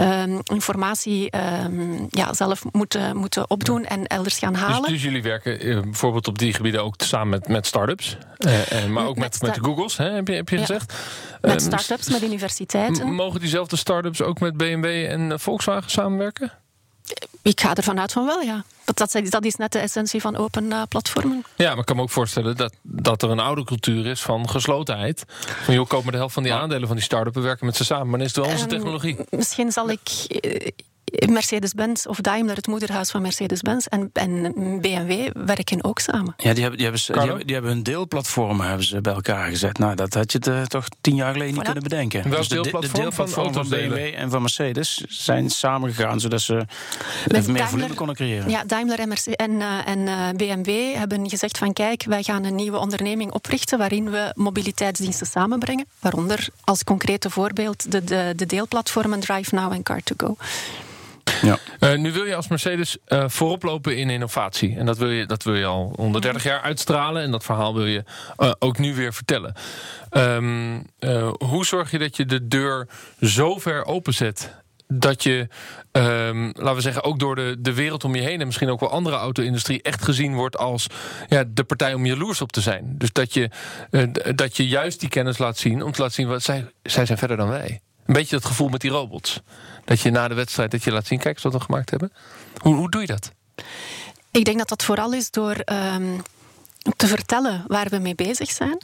uh, 0.00 0.38
informatie 0.44 1.30
uh, 1.34 2.10
ja, 2.10 2.34
zelf 2.34 2.64
moeten, 2.72 3.16
moeten 3.16 3.50
opdoen 3.50 3.84
en 3.84 4.06
elders 4.06 4.38
gaan 4.38 4.54
halen. 4.54 4.90
Dus, 4.90 5.02
dus 5.02 5.05
jullie 5.06 5.22
werken 5.22 5.60
eh, 5.60 5.80
bijvoorbeeld 5.80 6.28
op 6.28 6.38
die 6.38 6.52
gebieden 6.52 6.82
ook 6.82 6.94
samen 6.96 7.28
met, 7.28 7.48
met 7.48 7.66
start-ups. 7.66 8.16
Eh, 8.38 8.84
eh, 8.84 8.90
maar 8.90 9.06
ook 9.06 9.16
met, 9.16 9.42
met, 9.42 9.54
de 9.54 9.64
Googles, 9.64 9.96
hè, 9.96 10.10
heb 10.10 10.28
je, 10.28 10.34
heb 10.34 10.48
je 10.48 10.58
gezegd. 10.58 10.94
Met 11.40 11.62
start-ups, 11.62 12.08
met 12.08 12.22
universiteiten. 12.22 13.12
Mogen 13.12 13.40
diezelfde 13.40 13.76
start-ups 13.76 14.22
ook 14.22 14.40
met 14.40 14.56
BMW 14.56 14.84
en 14.84 15.40
Volkswagen 15.40 15.90
samenwerken? 15.90 16.52
Ik 17.42 17.60
ga 17.60 17.74
ervan 17.74 18.00
uit 18.00 18.12
van 18.12 18.26
wel, 18.26 18.40
ja. 18.40 18.64
Dat, 18.84 18.98
dat, 18.98 19.30
dat 19.30 19.44
is 19.44 19.56
net 19.56 19.72
de 19.72 19.78
essentie 19.78 20.20
van 20.20 20.36
open 20.36 20.64
uh, 20.64 20.82
platformen. 20.88 21.44
Ja, 21.56 21.68
maar 21.70 21.78
ik 21.78 21.84
kan 21.84 21.96
me 21.96 22.02
ook 22.02 22.10
voorstellen 22.10 22.56
dat, 22.56 22.74
dat 22.82 23.22
er 23.22 23.30
een 23.30 23.40
oude 23.40 23.64
cultuur 23.64 24.06
is 24.06 24.22
van 24.22 24.48
geslotenheid. 24.48 25.24
Van 25.64 25.74
joh, 25.74 25.86
koop 25.86 26.02
maar 26.02 26.12
de 26.12 26.18
helft 26.18 26.34
van 26.34 26.42
die 26.42 26.52
aandelen 26.52 26.86
van 26.86 26.96
die 26.96 27.04
start-up. 27.04 27.34
We 27.34 27.40
werken 27.40 27.66
met 27.66 27.76
ze 27.76 27.84
samen, 27.84 28.08
maar 28.08 28.18
dan 28.18 28.28
is 28.28 28.34
het 28.34 28.44
wel 28.44 28.52
onze 28.52 28.64
um, 28.64 28.70
technologie. 28.70 29.16
Misschien 29.30 29.72
zal 29.72 29.90
ik 29.90 30.00
Mercedes-Benz 31.30 32.06
of 32.06 32.20
Daimler, 32.20 32.56
het 32.56 32.66
moederhuis 32.66 33.10
van 33.10 33.22
Mercedes-Benz 33.22 33.86
en, 33.86 34.10
en 34.12 34.52
BMW 34.80 35.30
werken 35.46 35.84
ook 35.84 35.98
samen. 35.98 36.34
Ja, 36.36 36.52
die 36.52 36.62
hebben, 36.62 36.78
die 36.78 36.86
hebben, 36.86 37.04
die 37.06 37.20
hebben, 37.20 37.46
die 37.46 37.54
hebben 37.54 37.72
hun 37.72 37.82
deelplatformen 37.82 38.66
hebben 38.66 38.86
ze 38.86 39.00
bij 39.00 39.12
elkaar 39.12 39.48
gezet. 39.48 39.78
Nou, 39.78 39.94
dat 39.94 40.14
had 40.14 40.32
je 40.32 40.64
toch 40.66 40.86
tien 41.00 41.14
jaar 41.14 41.32
geleden 41.32 41.54
niet 41.54 41.62
kunnen 41.62 41.82
bedenken. 41.82 42.22
Welk 42.22 42.36
dus 42.36 42.48
deelplatform 42.48 42.82
de, 42.82 42.92
de 42.92 43.00
deelplatform 43.00 43.52
van, 43.52 43.66
van 43.66 43.78
BMW 43.78 44.14
en 44.14 44.30
van 44.30 44.40
Mercedes 44.40 45.04
zijn 45.08 45.50
samengegaan 45.50 46.20
zodat 46.20 46.40
ze 46.40 46.66
even 47.28 47.52
meer 47.52 47.68
volume 47.68 47.94
konden 47.94 48.14
creëren. 48.14 48.50
Ja, 48.50 48.64
Daimler 48.64 48.98
en, 48.98 49.08
Mercedes 49.08 49.36
en, 49.36 49.50
uh, 49.50 49.88
en 49.88 49.98
uh, 49.98 50.28
BMW 50.36 50.94
hebben 50.94 51.28
gezegd 51.28 51.58
van 51.58 51.72
kijk, 51.72 52.04
wij 52.04 52.22
gaan 52.22 52.44
een 52.44 52.54
nieuwe 52.54 52.78
onderneming 52.78 53.32
oprichten 53.32 53.78
waarin 53.78 54.10
we 54.10 54.32
mobiliteitsdiensten 54.34 55.26
samenbrengen. 55.26 55.86
Waaronder 56.00 56.48
als 56.64 56.84
concrete 56.84 57.30
voorbeeld 57.30 57.92
de, 57.92 58.04
de, 58.04 58.32
de 58.36 58.46
deelplatformen 58.46 59.20
Drive 59.20 59.54
Now 59.54 59.72
en 59.72 59.82
Car2Go. 59.92 60.30
Ja. 61.42 61.58
Uh, 61.80 61.98
nu 61.98 62.12
wil 62.12 62.24
je 62.24 62.34
als 62.34 62.48
Mercedes 62.48 62.96
uh, 63.08 63.24
voorop 63.26 63.62
lopen 63.62 63.96
in 63.96 64.10
innovatie. 64.10 64.76
En 64.76 64.86
dat 64.86 64.98
wil, 64.98 65.10
je, 65.10 65.26
dat 65.26 65.42
wil 65.42 65.54
je 65.54 65.64
al 65.64 65.92
130 65.96 66.42
jaar 66.42 66.60
uitstralen. 66.60 67.22
En 67.22 67.30
dat 67.30 67.44
verhaal 67.44 67.74
wil 67.74 67.86
je 67.86 68.04
uh, 68.38 68.52
ook 68.58 68.78
nu 68.78 68.94
weer 68.94 69.14
vertellen. 69.14 69.54
Um, 70.10 70.86
hoe 71.38 71.66
zorg 71.66 71.90
je 71.90 71.98
dat 71.98 72.16
je 72.16 72.26
de 72.26 72.48
deur 72.48 72.88
zo 73.20 73.58
ver 73.58 73.84
openzet 73.84 74.54
dat 74.88 75.22
je, 75.22 75.48
um, 75.92 76.44
laten 76.46 76.74
we 76.74 76.80
zeggen, 76.80 77.02
ook 77.02 77.18
door 77.18 77.36
de, 77.36 77.56
de 77.58 77.74
wereld 77.74 78.04
om 78.04 78.14
je 78.14 78.22
heen 78.22 78.40
en 78.40 78.46
misschien 78.46 78.68
ook 78.68 78.80
wel 78.80 78.90
andere 78.90 79.16
auto-industrie 79.16 79.82
echt 79.82 80.04
gezien 80.04 80.34
wordt 80.34 80.58
als 80.58 80.86
ja, 81.28 81.44
de 81.48 81.64
partij 81.64 81.94
om 81.94 82.06
jaloers 82.06 82.40
op 82.40 82.52
te 82.52 82.60
zijn. 82.60 82.94
Dus 82.98 83.12
dat 83.12 83.34
je, 83.34 83.50
dat 84.34 84.56
je 84.56 84.68
juist 84.68 85.00
die 85.00 85.08
kennis 85.08 85.38
laat 85.38 85.58
zien 85.58 85.82
om 85.82 85.92
te 85.92 86.00
laten 86.00 86.14
zien 86.14 86.28
wat 86.28 86.42
zij, 86.42 86.66
zij 86.82 87.06
zijn 87.06 87.18
verder 87.18 87.36
dan 87.36 87.48
wij. 87.48 87.80
Een 88.06 88.14
beetje 88.14 88.36
dat 88.36 88.44
gevoel 88.44 88.68
met 88.68 88.80
die 88.80 88.90
robots. 88.90 89.40
Dat 89.84 90.00
je 90.00 90.10
na 90.10 90.28
de 90.28 90.34
wedstrijd 90.34 90.70
dat 90.70 90.84
je 90.84 90.92
laat 90.92 91.06
zien, 91.06 91.18
kijk 91.18 91.34
eens 91.34 91.44
wat 91.44 91.52
we 91.52 91.60
gemaakt 91.60 91.90
hebben. 91.90 92.12
Hoe, 92.56 92.74
hoe 92.74 92.90
doe 92.90 93.00
je 93.00 93.06
dat? 93.06 93.32
Ik 94.30 94.44
denk 94.44 94.58
dat 94.58 94.68
dat 94.68 94.84
vooral 94.84 95.12
is 95.12 95.30
door 95.30 95.56
um, 95.94 96.22
te 96.96 97.06
vertellen 97.06 97.64
waar 97.66 97.88
we 97.88 97.98
mee 97.98 98.14
bezig 98.14 98.50
zijn. 98.50 98.78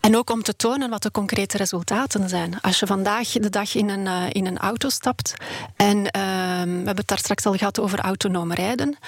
En 0.00 0.16
ook 0.16 0.30
om 0.30 0.42
te 0.42 0.56
tonen 0.56 0.90
wat 0.90 1.02
de 1.02 1.10
concrete 1.10 1.56
resultaten 1.56 2.28
zijn. 2.28 2.60
Als 2.60 2.78
je 2.78 2.86
vandaag 2.86 3.28
de 3.28 3.50
dag 3.50 3.74
in 3.74 3.88
een, 3.88 4.06
uh, 4.06 4.22
in 4.30 4.46
een 4.46 4.58
auto 4.58 4.88
stapt 4.88 5.34
en 5.76 5.96
uh, 5.96 6.02
we 6.02 6.82
hebben 6.84 6.96
het 6.96 7.06
daar 7.06 7.18
straks 7.18 7.46
al 7.46 7.54
gehad 7.54 7.80
over 7.80 7.98
autonoom 7.98 8.52
rijden 8.52 8.98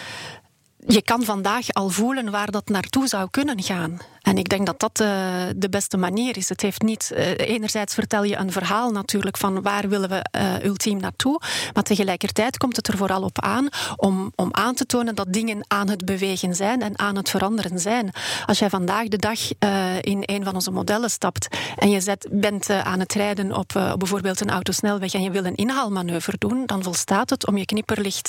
je 0.86 1.02
kan 1.02 1.24
vandaag 1.24 1.72
al 1.72 1.88
voelen 1.88 2.30
waar 2.30 2.50
dat 2.50 2.68
naartoe 2.68 3.08
zou 3.08 3.28
kunnen 3.30 3.62
gaan. 3.62 3.98
En 4.22 4.38
ik 4.38 4.48
denk 4.48 4.66
dat 4.66 4.80
dat 4.80 5.00
eh, 5.00 5.08
de 5.56 5.68
beste 5.68 5.96
manier 5.96 6.36
is. 6.36 6.48
Het 6.48 6.60
heeft 6.60 6.82
niet, 6.82 7.10
uh, 7.14 7.38
enerzijds 7.38 7.94
vertel 7.94 8.24
je 8.24 8.36
een 8.36 8.52
verhaal 8.52 8.90
natuurlijk 8.90 9.36
van 9.36 9.62
waar 9.62 9.88
willen 9.88 10.08
we 10.08 10.24
uh, 10.38 10.64
ultiem 10.64 11.00
naartoe, 11.00 11.40
maar 11.74 11.82
tegelijkertijd 11.82 12.56
komt 12.56 12.76
het 12.76 12.88
er 12.88 12.96
vooral 12.96 13.22
op 13.22 13.40
aan 13.40 13.68
om, 13.96 14.32
om 14.34 14.48
aan 14.52 14.74
te 14.74 14.86
tonen 14.86 15.14
dat 15.14 15.32
dingen 15.32 15.64
aan 15.68 15.88
het 15.88 16.04
bewegen 16.04 16.54
zijn 16.54 16.82
en 16.82 16.98
aan 16.98 17.16
het 17.16 17.30
veranderen 17.30 17.78
zijn. 17.78 18.10
Als 18.46 18.58
jij 18.58 18.70
vandaag 18.70 19.08
de 19.08 19.16
dag 19.16 19.38
in 20.00 20.22
een 20.22 20.44
van 20.44 20.54
onze 20.54 20.70
modellen 20.70 21.10
stapt 21.10 21.48
en 21.76 21.90
je 21.90 22.16
bent 22.30 22.70
aan 22.70 23.00
het 23.00 23.12
rijden 23.12 23.52
op, 23.52 23.76
op 23.76 23.98
bijvoorbeeld 23.98 24.40
een 24.40 24.50
autosnelweg 24.50 25.14
en 25.14 25.22
je 25.22 25.30
wil 25.30 25.44
een 25.44 25.54
inhaalmanoeuvre 25.54 26.36
doen, 26.38 26.62
dan 26.66 26.82
volstaat 26.82 27.30
het 27.30 27.46
om 27.46 27.56
je 27.56 27.64
knipperlicht 27.64 28.28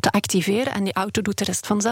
te 0.00 0.10
activeren 0.10 0.72
en 0.72 0.84
die 0.84 0.94
auto 0.94 1.22
doet 1.22 1.38
de 1.38 1.44
rest 1.44 1.66
vanzelf. 1.66 1.89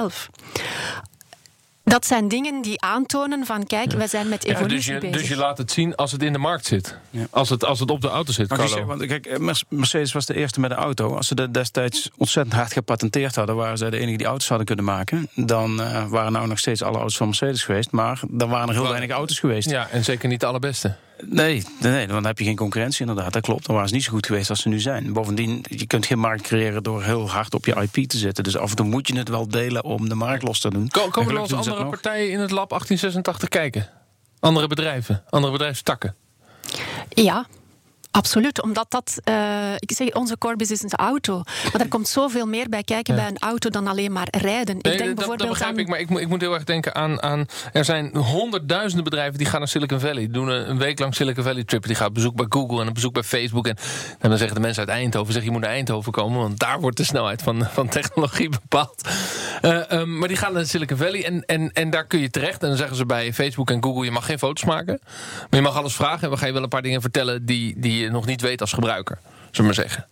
Dat 1.88 2.06
zijn 2.06 2.28
dingen 2.28 2.62
die 2.62 2.80
aantonen 2.80 3.46
van 3.46 3.66
kijk, 3.66 3.92
ja. 3.92 3.98
wij 3.98 4.06
zijn 4.06 4.28
met 4.28 4.44
evolutie 4.44 4.68
ja, 4.68 4.76
dus 4.76 4.86
je, 4.86 4.98
bezig. 4.98 5.16
Dus 5.20 5.28
je 5.28 5.36
laat 5.36 5.58
het 5.58 5.70
zien 5.70 5.94
als 5.94 6.12
het 6.12 6.22
in 6.22 6.32
de 6.32 6.38
markt 6.38 6.66
zit. 6.66 6.96
Ja. 7.10 7.26
Als, 7.30 7.48
het, 7.48 7.64
als 7.64 7.80
het 7.80 7.90
op 7.90 8.00
de 8.00 8.08
auto 8.08 8.32
zit, 8.32 8.48
zeg, 8.48 8.84
want, 8.84 9.06
kijk, 9.06 9.38
Mercedes 9.68 10.12
was 10.12 10.26
de 10.26 10.34
eerste 10.34 10.60
met 10.60 10.70
een 10.70 10.76
auto. 10.76 11.16
Als 11.16 11.28
ze 11.28 11.34
dat 11.34 11.54
destijds 11.54 12.10
ontzettend 12.16 12.56
hard 12.56 12.72
gepatenteerd 12.72 13.34
hadden... 13.34 13.56
waren 13.56 13.78
zij 13.78 13.90
de 13.90 13.98
enige 13.98 14.16
die 14.16 14.26
auto's 14.26 14.48
hadden 14.48 14.66
kunnen 14.66 14.84
maken... 14.84 15.28
dan 15.34 15.80
uh, 15.80 16.08
waren 16.08 16.32
nou 16.32 16.46
nog 16.46 16.58
steeds 16.58 16.82
alle 16.82 16.96
auto's 16.96 17.16
van 17.16 17.26
Mercedes 17.26 17.64
geweest. 17.64 17.90
Maar 17.90 18.20
dan 18.28 18.48
waren 18.48 18.68
er 18.68 18.74
heel 18.74 18.88
weinig 18.88 19.10
auto's 19.10 19.38
geweest. 19.38 19.70
Ja, 19.70 19.88
en 19.88 20.04
zeker 20.04 20.28
niet 20.28 20.40
de 20.40 20.46
allerbeste. 20.46 20.96
Nee, 21.24 21.64
nee, 21.80 21.92
nee, 21.92 22.06
dan 22.06 22.26
heb 22.26 22.38
je 22.38 22.44
geen 22.44 22.56
concurrentie 22.56 23.06
inderdaad. 23.06 23.32
Dat 23.32 23.42
klopt. 23.42 23.66
Dan 23.66 23.74
waren 23.74 23.88
ze 23.88 23.94
niet 23.94 24.04
zo 24.04 24.12
goed 24.12 24.26
geweest 24.26 24.50
als 24.50 24.62
ze 24.62 24.68
nu 24.68 24.80
zijn. 24.80 25.12
Bovendien, 25.12 25.64
je 25.68 25.86
kunt 25.86 26.06
geen 26.06 26.18
markt 26.18 26.42
creëren 26.42 26.82
door 26.82 27.02
heel 27.02 27.30
hard 27.30 27.54
op 27.54 27.66
je 27.66 27.88
IP 27.92 28.08
te 28.08 28.18
zetten. 28.18 28.44
Dus 28.44 28.56
af 28.56 28.70
en 28.70 28.76
toe 28.76 28.86
moet 28.86 29.08
je 29.08 29.18
het 29.18 29.28
wel 29.28 29.48
delen 29.48 29.84
om 29.84 30.08
de 30.08 30.14
markt 30.14 30.42
los 30.42 30.60
te 30.60 30.70
doen. 30.70 30.88
Komen 30.88 31.28
er 31.28 31.32
wel 31.32 31.42
eens 31.42 31.52
andere 31.52 31.86
partijen 31.86 32.30
in 32.30 32.40
het 32.40 32.50
lab 32.50 32.68
1886 32.68 33.48
kijken? 33.48 33.88
Andere 34.40 34.66
bedrijven, 34.66 35.22
andere 35.28 35.52
bedrijfstakken? 35.52 36.14
Ja, 37.08 37.46
Absoluut, 38.18 38.62
omdat 38.62 38.86
dat, 38.88 39.20
uh, 39.24 39.72
ik 39.78 39.92
zeg, 39.92 40.14
onze 40.14 40.38
core 40.38 40.56
business 40.56 40.84
is 40.84 40.92
een 40.92 40.98
auto. 40.98 41.42
Maar 41.72 41.80
er 41.80 41.88
komt 41.88 42.08
zoveel 42.08 42.46
meer 42.46 42.68
bij 42.68 42.82
kijken 42.82 43.14
ja. 43.14 43.20
bij 43.20 43.30
een 43.30 43.38
auto 43.38 43.70
dan 43.70 43.86
alleen 43.86 44.12
maar 44.12 44.28
rijden. 44.30 44.78
Nee, 44.80 44.92
ik 44.92 44.98
denk 44.98 44.98
dat, 44.98 45.14
bijvoorbeeld 45.14 45.38
dat 45.38 45.48
begrijp 45.48 45.72
aan... 45.72 45.78
ik, 45.78 45.88
maar 45.88 45.98
ik, 45.98 46.10
ik, 46.10 46.28
moet 46.28 46.40
heel 46.40 46.54
erg 46.54 46.64
denken 46.64 46.94
aan, 46.94 47.22
aan... 47.22 47.46
Er 47.72 47.84
zijn 47.84 48.16
honderdduizenden 48.16 49.04
bedrijven 49.04 49.38
die 49.38 49.46
gaan 49.46 49.58
naar 49.58 49.68
Silicon 49.68 50.00
Valley. 50.00 50.14
Die 50.14 50.30
doen 50.30 50.48
een, 50.48 50.70
een 50.70 50.78
week 50.78 50.98
lang 50.98 51.14
Silicon 51.14 51.44
Valley 51.44 51.64
trip. 51.64 51.86
Die 51.86 51.94
gaat 51.94 52.08
op 52.08 52.14
bezoek 52.14 52.36
bij 52.36 52.46
Google 52.48 52.80
en 52.80 52.86
een 52.86 52.92
bezoek 52.92 53.12
bij 53.12 53.22
Facebook. 53.22 53.66
En, 53.66 53.76
en 54.18 54.28
dan 54.28 54.38
zeggen 54.38 54.56
de 54.56 54.62
mensen 54.62 54.86
uit 54.86 54.96
Eindhoven, 54.96 55.32
zeg, 55.32 55.44
je 55.44 55.50
moet 55.50 55.60
naar 55.60 55.70
Eindhoven 55.70 56.12
komen. 56.12 56.38
Want 56.38 56.58
daar 56.58 56.80
wordt 56.80 56.96
de 56.96 57.04
snelheid 57.04 57.42
van, 57.42 57.66
van 57.72 57.88
technologie 57.88 58.48
bepaald. 58.60 59.08
Uh, 59.62 59.90
um, 59.90 60.18
maar 60.18 60.28
die 60.28 60.36
gaan 60.36 60.52
naar 60.52 60.66
Silicon 60.66 60.96
Valley 60.96 61.24
en, 61.24 61.44
en, 61.44 61.72
en 61.72 61.90
daar 61.90 62.06
kun 62.06 62.20
je 62.20 62.30
terecht. 62.30 62.62
En 62.62 62.68
dan 62.68 62.76
zeggen 62.76 62.96
ze 62.96 63.06
bij 63.06 63.32
Facebook 63.32 63.70
en 63.70 63.82
Google, 63.82 64.04
je 64.04 64.10
mag 64.10 64.26
geen 64.26 64.38
foto's 64.38 64.64
maken. 64.64 65.00
Maar 65.02 65.60
je 65.60 65.60
mag 65.60 65.76
alles 65.76 65.94
vragen 65.94 66.22
en 66.22 66.30
we 66.30 66.36
gaan 66.36 66.46
je 66.46 66.52
wel 66.52 66.62
een 66.62 66.68
paar 66.68 66.82
dingen 66.82 67.00
vertellen... 67.00 67.46
die, 67.46 67.74
die 67.80 68.07
je 68.08 68.14
nog 68.14 68.26
niet 68.26 68.40
weet 68.40 68.60
als 68.60 68.72
gebruiker, 68.72 69.18
zullen 69.22 69.52
we 69.54 69.62
maar 69.62 69.74
zeggen. 69.74 70.06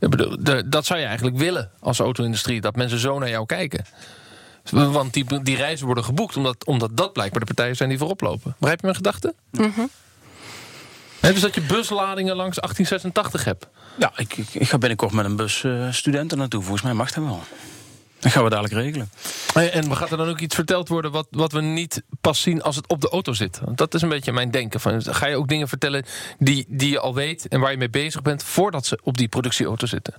Ik 0.00 0.10
bedoel, 0.10 0.36
de, 0.40 0.68
dat 0.68 0.86
zou 0.86 1.00
je 1.00 1.06
eigenlijk 1.06 1.36
willen 1.36 1.70
als 1.80 1.98
auto-industrie. 1.98 2.60
Dat 2.60 2.76
mensen 2.76 2.98
zo 2.98 3.18
naar 3.18 3.28
jou 3.28 3.46
kijken. 3.46 3.84
Want 4.70 5.12
die, 5.12 5.42
die 5.42 5.56
reizen 5.56 5.86
worden 5.86 6.04
geboekt 6.04 6.36
omdat, 6.36 6.64
omdat 6.64 6.96
dat 6.96 7.12
blijkbaar 7.12 7.40
de 7.40 7.46
partijen 7.46 7.76
zijn 7.76 7.88
die 7.88 7.98
voorop 7.98 8.20
lopen. 8.20 8.54
Begrijp 8.58 8.80
je 8.80 8.86
mijn 8.86 8.96
gedachte? 8.96 9.34
Mm 9.50 9.72
-hmm. 9.74 9.90
dus 11.20 11.40
dat 11.40 11.54
je 11.54 11.60
busladingen 11.60 12.36
langs 12.36 12.56
1886 12.56 13.44
hebt. 13.44 13.66
Ja, 13.98 14.12
ik, 14.16 14.36
ik, 14.36 14.54
ik 14.54 14.68
ga 14.68 14.78
binnenkort 14.78 15.12
met 15.12 15.24
een 15.24 15.36
bus 15.36 15.62
uh, 15.62 15.92
studenten 15.92 16.38
naartoe. 16.38 16.62
Volgens 16.62 16.82
mij 16.82 16.92
mag 16.92 17.12
dat 17.12 17.24
wel. 17.24 17.42
Dat 18.20 18.32
gaan 18.32 18.44
we 18.44 18.50
dadelijk 18.50 18.74
regelen. 18.74 19.10
En 19.54 19.96
gaat 19.96 20.10
er 20.10 20.16
dan 20.16 20.28
ook 20.28 20.40
iets 20.40 20.54
verteld 20.54 20.88
worden 20.88 21.10
wat, 21.10 21.26
wat 21.30 21.52
we 21.52 21.60
niet 21.60 22.02
pas 22.20 22.40
zien 22.40 22.62
als 22.62 22.76
het 22.76 22.88
op 22.88 23.00
de 23.00 23.08
auto 23.08 23.32
zit? 23.32 23.60
Want 23.64 23.78
dat 23.78 23.94
is 23.94 24.02
een 24.02 24.08
beetje 24.08 24.32
mijn 24.32 24.50
denken. 24.50 24.80
Van, 24.80 25.02
ga 25.02 25.26
je 25.26 25.36
ook 25.36 25.48
dingen 25.48 25.68
vertellen 25.68 26.04
die, 26.38 26.64
die 26.68 26.90
je 26.90 26.98
al 26.98 27.14
weet 27.14 27.48
en 27.48 27.60
waar 27.60 27.70
je 27.70 27.76
mee 27.76 27.90
bezig 27.90 28.22
bent 28.22 28.42
voordat 28.42 28.86
ze 28.86 28.98
op 29.02 29.16
die 29.16 29.28
productieauto 29.28 29.86
zitten? 29.86 30.14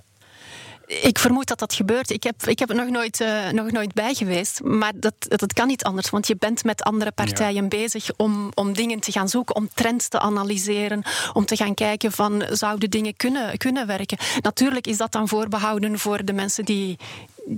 Ik 0.90 1.18
vermoed 1.18 1.46
dat 1.46 1.58
dat 1.58 1.74
gebeurt. 1.74 2.10
Ik 2.10 2.22
heb, 2.22 2.46
ik 2.46 2.58
heb 2.58 2.68
er 2.70 2.76
nog 2.76 2.88
nooit, 2.88 3.20
uh, 3.20 3.50
nog 3.50 3.70
nooit 3.70 3.94
bij 3.94 4.14
geweest. 4.14 4.60
Maar 4.62 4.92
dat, 4.94 5.14
dat 5.18 5.52
kan 5.52 5.66
niet 5.66 5.84
anders. 5.84 6.10
Want 6.10 6.26
je 6.26 6.36
bent 6.38 6.64
met 6.64 6.82
andere 6.82 7.12
partijen 7.12 7.62
ja. 7.62 7.68
bezig 7.68 8.10
om, 8.16 8.50
om 8.54 8.72
dingen 8.72 9.00
te 9.00 9.12
gaan 9.12 9.28
zoeken. 9.28 9.54
Om 9.54 9.68
trends 9.74 10.08
te 10.08 10.18
analyseren. 10.18 11.02
Om 11.32 11.44
te 11.44 11.56
gaan 11.56 11.74
kijken 11.74 12.12
van 12.12 12.44
zouden 12.50 12.90
dingen 12.90 13.16
kunnen, 13.16 13.58
kunnen 13.58 13.86
werken. 13.86 14.18
Natuurlijk 14.40 14.86
is 14.86 14.96
dat 14.96 15.12
dan 15.12 15.28
voorbehouden 15.28 15.98
voor 15.98 16.24
de 16.24 16.32
mensen 16.32 16.64
die, 16.64 16.98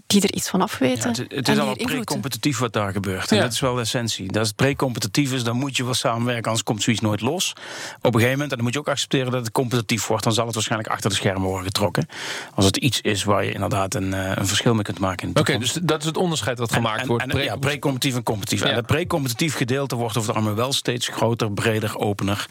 die 0.06 0.22
er 0.22 0.32
iets 0.32 0.49
van 0.49 0.61
af 0.61 0.78
weten. 0.78 1.11
Ja, 1.11 1.22
het, 1.22 1.32
het 1.34 1.49
is 1.49 1.56
allemaal 1.56 1.76
pre-competitief 1.76 2.58
wat 2.58 2.72
daar 2.72 2.92
gebeurt. 2.92 3.30
En 3.30 3.37
ja. 3.37 3.42
dat 3.42 3.52
is 3.52 3.61
wel 3.61 3.75
de 3.75 3.80
essentie. 3.80 4.38
Als 4.38 4.49
het 4.49 4.56
pre-competitief 4.56 5.32
is, 5.32 5.44
dan 5.44 5.56
moet 5.56 5.76
je 5.76 5.84
wel 5.84 5.94
samenwerken, 5.94 6.44
anders 6.44 6.62
komt 6.62 6.82
zoiets 6.82 7.02
nooit 7.02 7.20
los. 7.20 7.50
Op 7.50 8.04
een 8.04 8.12
gegeven 8.12 8.30
moment, 8.30 8.50
en 8.50 8.56
dan 8.56 8.64
moet 8.64 8.72
je 8.72 8.78
ook 8.78 8.88
accepteren 8.88 9.32
dat 9.32 9.40
het 9.40 9.52
competitief 9.52 10.06
wordt, 10.06 10.25
dan 10.25 10.32
zal 10.32 10.44
het 10.44 10.54
waarschijnlijk 10.54 10.90
achter 10.90 11.11
de 11.11 11.16
schermen 11.16 11.42
worden 11.42 11.66
getrokken. 11.66 12.06
Als 12.54 12.64
het 12.64 12.76
iets 12.76 13.00
is 13.00 13.25
waar 13.25 13.44
je 13.44 13.52
inderdaad 13.52 13.94
een, 13.94 14.12
een 14.12 14.46
verschil 14.46 14.75
mee 14.75 14.82
kunt 14.82 14.99
maken. 14.99 15.28
Oké, 15.28 15.40
okay, 15.40 15.58
dus 15.58 15.72
dat 15.82 16.00
is 16.00 16.06
het 16.06 16.16
onderscheid 16.16 16.58
wat 16.58 16.72
gemaakt 16.72 16.96
en, 16.96 17.02
en, 17.02 17.08
wordt. 17.08 17.22
En, 17.22 17.28
pre 17.28 17.42
ja, 17.42 17.56
pre-competitief 17.56 18.16
en 18.16 18.22
competitief. 18.22 18.62
Ja. 18.62 18.70
En 18.70 18.76
het 18.76 18.87
pre-competitief 18.87 19.56
gedeelte 19.56 19.96
wordt 19.96 20.16
over 20.16 20.28
het 20.28 20.38
allemaal 20.38 20.56
wel 20.56 20.72
steeds 20.72 21.08
groter, 21.08 21.52
breder, 21.52 21.99
opener 21.99 22.46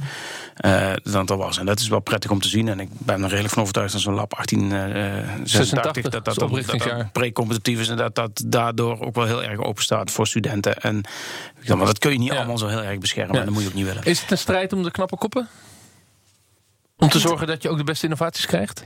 uh, 0.66 0.92
dan 1.04 1.22
het 1.22 1.32
al 1.32 1.38
was. 1.38 1.58
En 1.58 1.66
dat 1.66 1.80
is 1.80 1.88
wel 1.88 2.00
prettig 2.00 2.32
om 2.32 2.40
te 2.40 2.48
zien. 2.48 2.68
En 2.68 2.80
ik 2.80 2.90
ben 2.92 3.24
er 3.24 3.30
redelijk 3.30 3.54
van 3.54 3.62
overtuigd 3.62 3.92
dat 3.92 4.02
zo'n 4.02 4.14
lab 4.14 4.32
1886 4.32 5.98
uh, 5.98 6.12
dat 6.12 6.26
dat, 6.26 6.26
dat, 6.26 6.50
dat, 6.50 6.50
dat 7.34 7.62
pre-competitief 7.62 7.80
is 7.80 7.90
en 7.90 7.98
dat 7.98 8.16
dat 8.16 8.44
daardoor 8.46 9.00
ook 9.00 9.16
wel 9.16 9.26
heel 9.26 9.44
erg 9.44 9.60
open 9.60 9.84
staat 9.84 10.12
voor 10.12 10.28
studenten. 10.28 10.82
En 10.82 11.04
maar 11.68 11.86
dat 11.86 12.00
kun 12.00 12.12
je 12.12 12.18
niet 12.18 12.32
ja. 12.32 12.38
allemaal 12.38 12.58
zo 12.58 12.68
heel 12.68 12.84
erg 12.84 13.00
beschermen. 13.00 13.36
Ja. 13.36 13.44
Dat 13.44 13.54
moet 13.54 13.62
je 13.62 13.68
ook 13.68 13.74
niet 13.74 13.86
willen. 13.86 14.04
Is 14.04 14.22
het 14.22 14.32
een 14.32 14.38
strijd 14.38 14.74
om 14.74 14.84
de 14.84 14.92
knappe 14.92 15.18
koppen? 15.18 15.48
Om 16.98 17.10
te 17.10 17.20
zorgen 17.20 17.48
dat 17.48 17.62
je 17.62 17.70
ook 17.70 17.78
de 17.78 17.84
beste 17.84 18.04
innovaties 18.04 18.46
krijgt? 18.46 18.84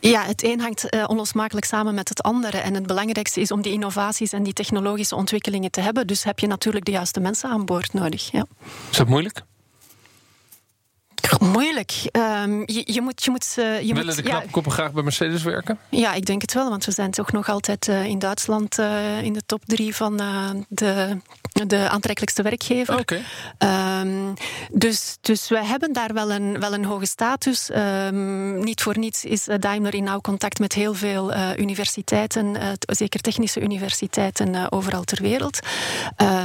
Ja, 0.00 0.24
het 0.24 0.44
een 0.44 0.60
hangt 0.60 0.94
uh, 0.94 1.04
onlosmakelijk 1.06 1.66
samen 1.66 1.94
met 1.94 2.08
het 2.08 2.22
andere. 2.22 2.58
En 2.58 2.74
het 2.74 2.86
belangrijkste 2.86 3.40
is 3.40 3.50
om 3.50 3.62
die 3.62 3.72
innovaties 3.72 4.32
en 4.32 4.42
die 4.42 4.52
technologische 4.52 5.14
ontwikkelingen 5.14 5.70
te 5.70 5.80
hebben. 5.80 6.06
Dus 6.06 6.24
heb 6.24 6.38
je 6.38 6.46
natuurlijk 6.46 6.84
de 6.84 6.90
juiste 6.90 7.20
mensen 7.20 7.50
aan 7.50 7.64
boord 7.64 7.92
nodig. 7.92 8.30
Ja. 8.30 8.46
Is 8.90 8.96
dat 8.96 9.08
moeilijk? 9.08 9.42
Moeilijk. 11.38 11.92
Um, 12.12 12.62
je, 12.66 12.82
je, 12.84 13.00
moet. 13.00 13.24
Je 13.24 13.30
moet 13.30 13.54
uh, 13.58 13.80
je 13.80 13.86
Willen 13.86 14.06
moet, 14.06 14.16
de 14.16 14.22
knapkoppen 14.22 14.72
ja, 14.72 14.78
graag 14.78 14.92
bij 14.92 15.02
Mercedes 15.02 15.42
werken? 15.42 15.78
Ja, 15.88 16.12
ik 16.14 16.24
denk 16.24 16.42
het 16.42 16.54
wel. 16.54 16.68
Want 16.68 16.84
we 16.84 16.92
zijn 16.92 17.10
toch 17.10 17.32
nog 17.32 17.48
altijd 17.48 17.88
uh, 17.88 18.04
in 18.04 18.18
Duitsland 18.18 18.78
uh, 18.78 19.22
in 19.22 19.32
de 19.32 19.42
top 19.46 19.62
drie 19.64 19.94
van 19.94 20.16
de, 20.68 21.16
de 21.66 21.88
aantrekkelijkste 21.88 22.42
werkgever. 22.42 22.98
Okay. 22.98 23.22
Um, 24.00 24.34
dus, 24.72 25.16
dus 25.20 25.48
wij 25.48 25.64
hebben 25.64 25.92
daar 25.92 26.14
wel 26.14 26.32
een, 26.32 26.60
wel 26.60 26.74
een 26.74 26.84
hoge 26.84 27.06
status. 27.06 27.70
Um, 27.76 28.64
niet 28.64 28.82
voor 28.82 28.98
niets 28.98 29.24
is 29.24 29.46
Daimler 29.58 29.94
in 29.94 30.04
nauw 30.04 30.20
contact 30.20 30.58
met 30.58 30.72
heel 30.72 30.94
veel 30.94 31.32
universiteiten, 31.56 32.56
zeker 32.78 33.20
technische 33.20 33.60
universiteiten 33.60 34.72
overal 34.72 35.04
ter 35.04 35.22
wereld. 35.22 35.58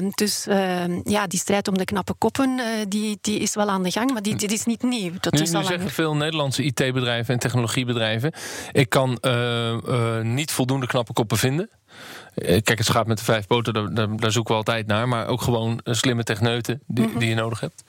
dus 0.10 0.44
ja, 1.04 1.28
die 1.28 1.40
strijd 1.40 1.68
om 1.68 1.78
de 1.78 1.86
knappe 1.86 2.14
koppen, 2.14 2.60
die, 2.88 3.18
die 3.22 3.40
is 3.40 3.56
wel 3.56 3.70
aan 3.70 3.84
de 3.84 3.92
gang. 3.92 4.12
Maar 4.12 4.22
die, 4.22 4.36
die 4.36 4.48
is 4.48 4.66
niet 4.66 4.83
nieuw. 4.84 5.12
Dat 5.20 5.34
nu, 5.34 5.42
is 5.42 5.54
al 5.54 5.62
nu 5.62 5.68
zeggen 5.68 5.90
veel 5.90 6.16
Nederlandse 6.16 6.64
IT-bedrijven 6.64 7.34
en 7.34 7.40
technologiebedrijven... 7.40 8.34
ik 8.72 8.90
kan 8.90 9.18
uh, 9.22 9.72
uh, 9.88 10.20
niet 10.22 10.52
voldoende 10.52 10.88
knappe 10.88 11.14
koppen 11.14 11.38
vinden. 11.38 11.70
Kijk, 12.36 12.78
het 12.78 12.86
schaap 12.86 13.08
met 13.08 13.18
de 13.18 13.24
vijf 13.24 13.48
poten, 13.48 13.74
daar, 13.74 13.94
daar, 13.94 14.18
daar, 14.18 14.32
zoeken 14.32 14.52
we 14.52 14.58
altijd 14.58 14.88
naar. 14.88 15.08
Maar 15.08 15.28
ook 15.28 15.42
gewoon 15.42 15.80
slimme 15.84 16.24
techneuten 16.24 16.82
die, 16.88 17.06
mm 17.06 17.12
-hmm. 17.12 17.20
die 17.20 17.30
je 17.30 17.36
nodig 17.36 17.60
hebt. 17.60 17.84